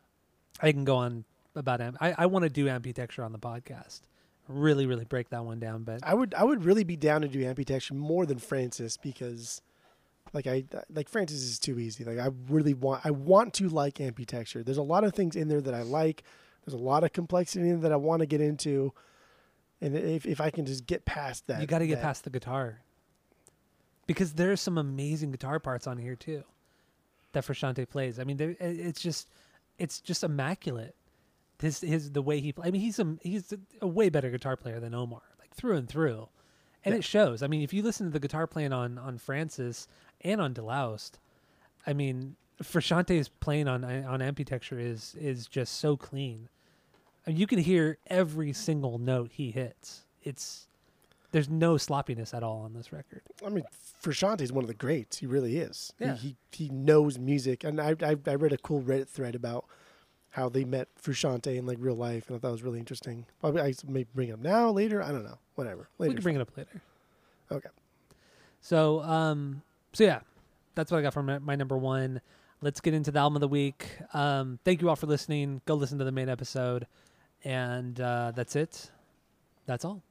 [0.60, 1.24] I can go on
[1.54, 1.96] about amp.
[2.00, 4.00] I, I want to do Amputechture on the podcast.
[4.48, 5.84] Really, really break that one down.
[5.84, 9.62] But I would I would really be down to do Amputechture more than Francis because
[10.32, 12.04] like I like Francis is too easy.
[12.04, 14.64] Like I really want I want to like Amputechture.
[14.64, 16.24] There's a lot of things in there that I like.
[16.64, 18.92] There's a lot of complexity in there that I want to get into.
[19.82, 22.24] And if if I can just get past that, you got to get that- past
[22.24, 22.80] the guitar
[24.06, 26.44] because there's some amazing guitar parts on here too
[27.32, 28.18] that Frusciante plays.
[28.18, 29.28] I mean, there- it's just
[29.78, 30.94] it's just immaculate.
[31.60, 32.68] His his the way he play.
[32.68, 35.76] I mean, he's a he's a, a way better guitar player than Omar, like through
[35.76, 36.28] and through,
[36.84, 36.98] and Yeah.
[36.98, 37.42] it shows.
[37.42, 39.86] I mean, if you listen to the guitar playing on on Francis
[40.22, 41.12] and on Deloused,
[41.86, 46.48] I mean, Frusciante's playing on on Amputechture is is just so clean.
[47.26, 50.02] You can hear every single note he hits.
[50.22, 50.66] It's
[51.30, 53.22] there's no sloppiness at all on this record.
[53.44, 53.64] I mean,
[54.02, 55.18] Frusciante is one of the greats.
[55.18, 55.92] He really is.
[55.98, 56.16] He- Yeah.
[56.16, 59.64] He, he knows music, and I, I I read a cool Reddit thread about
[60.30, 63.26] how they met Frusciante in like real life, and I thought it was really interesting.
[63.42, 63.50] I
[63.86, 65.02] may bring it up now, later.
[65.02, 65.38] I don't know.
[65.54, 65.88] Whatever.
[65.98, 66.80] we can bring it up later.
[67.50, 67.68] Okay.
[68.60, 69.62] So, um,
[69.92, 70.20] so yeah,
[70.74, 72.20] that's what I got from my, my number one.
[72.60, 73.88] Let's get into the album of the week.
[74.14, 75.60] Um, thank you all for listening.
[75.66, 76.86] Go listen to the main episode,
[77.44, 78.90] and uh, that's it.
[79.66, 80.02] That's all.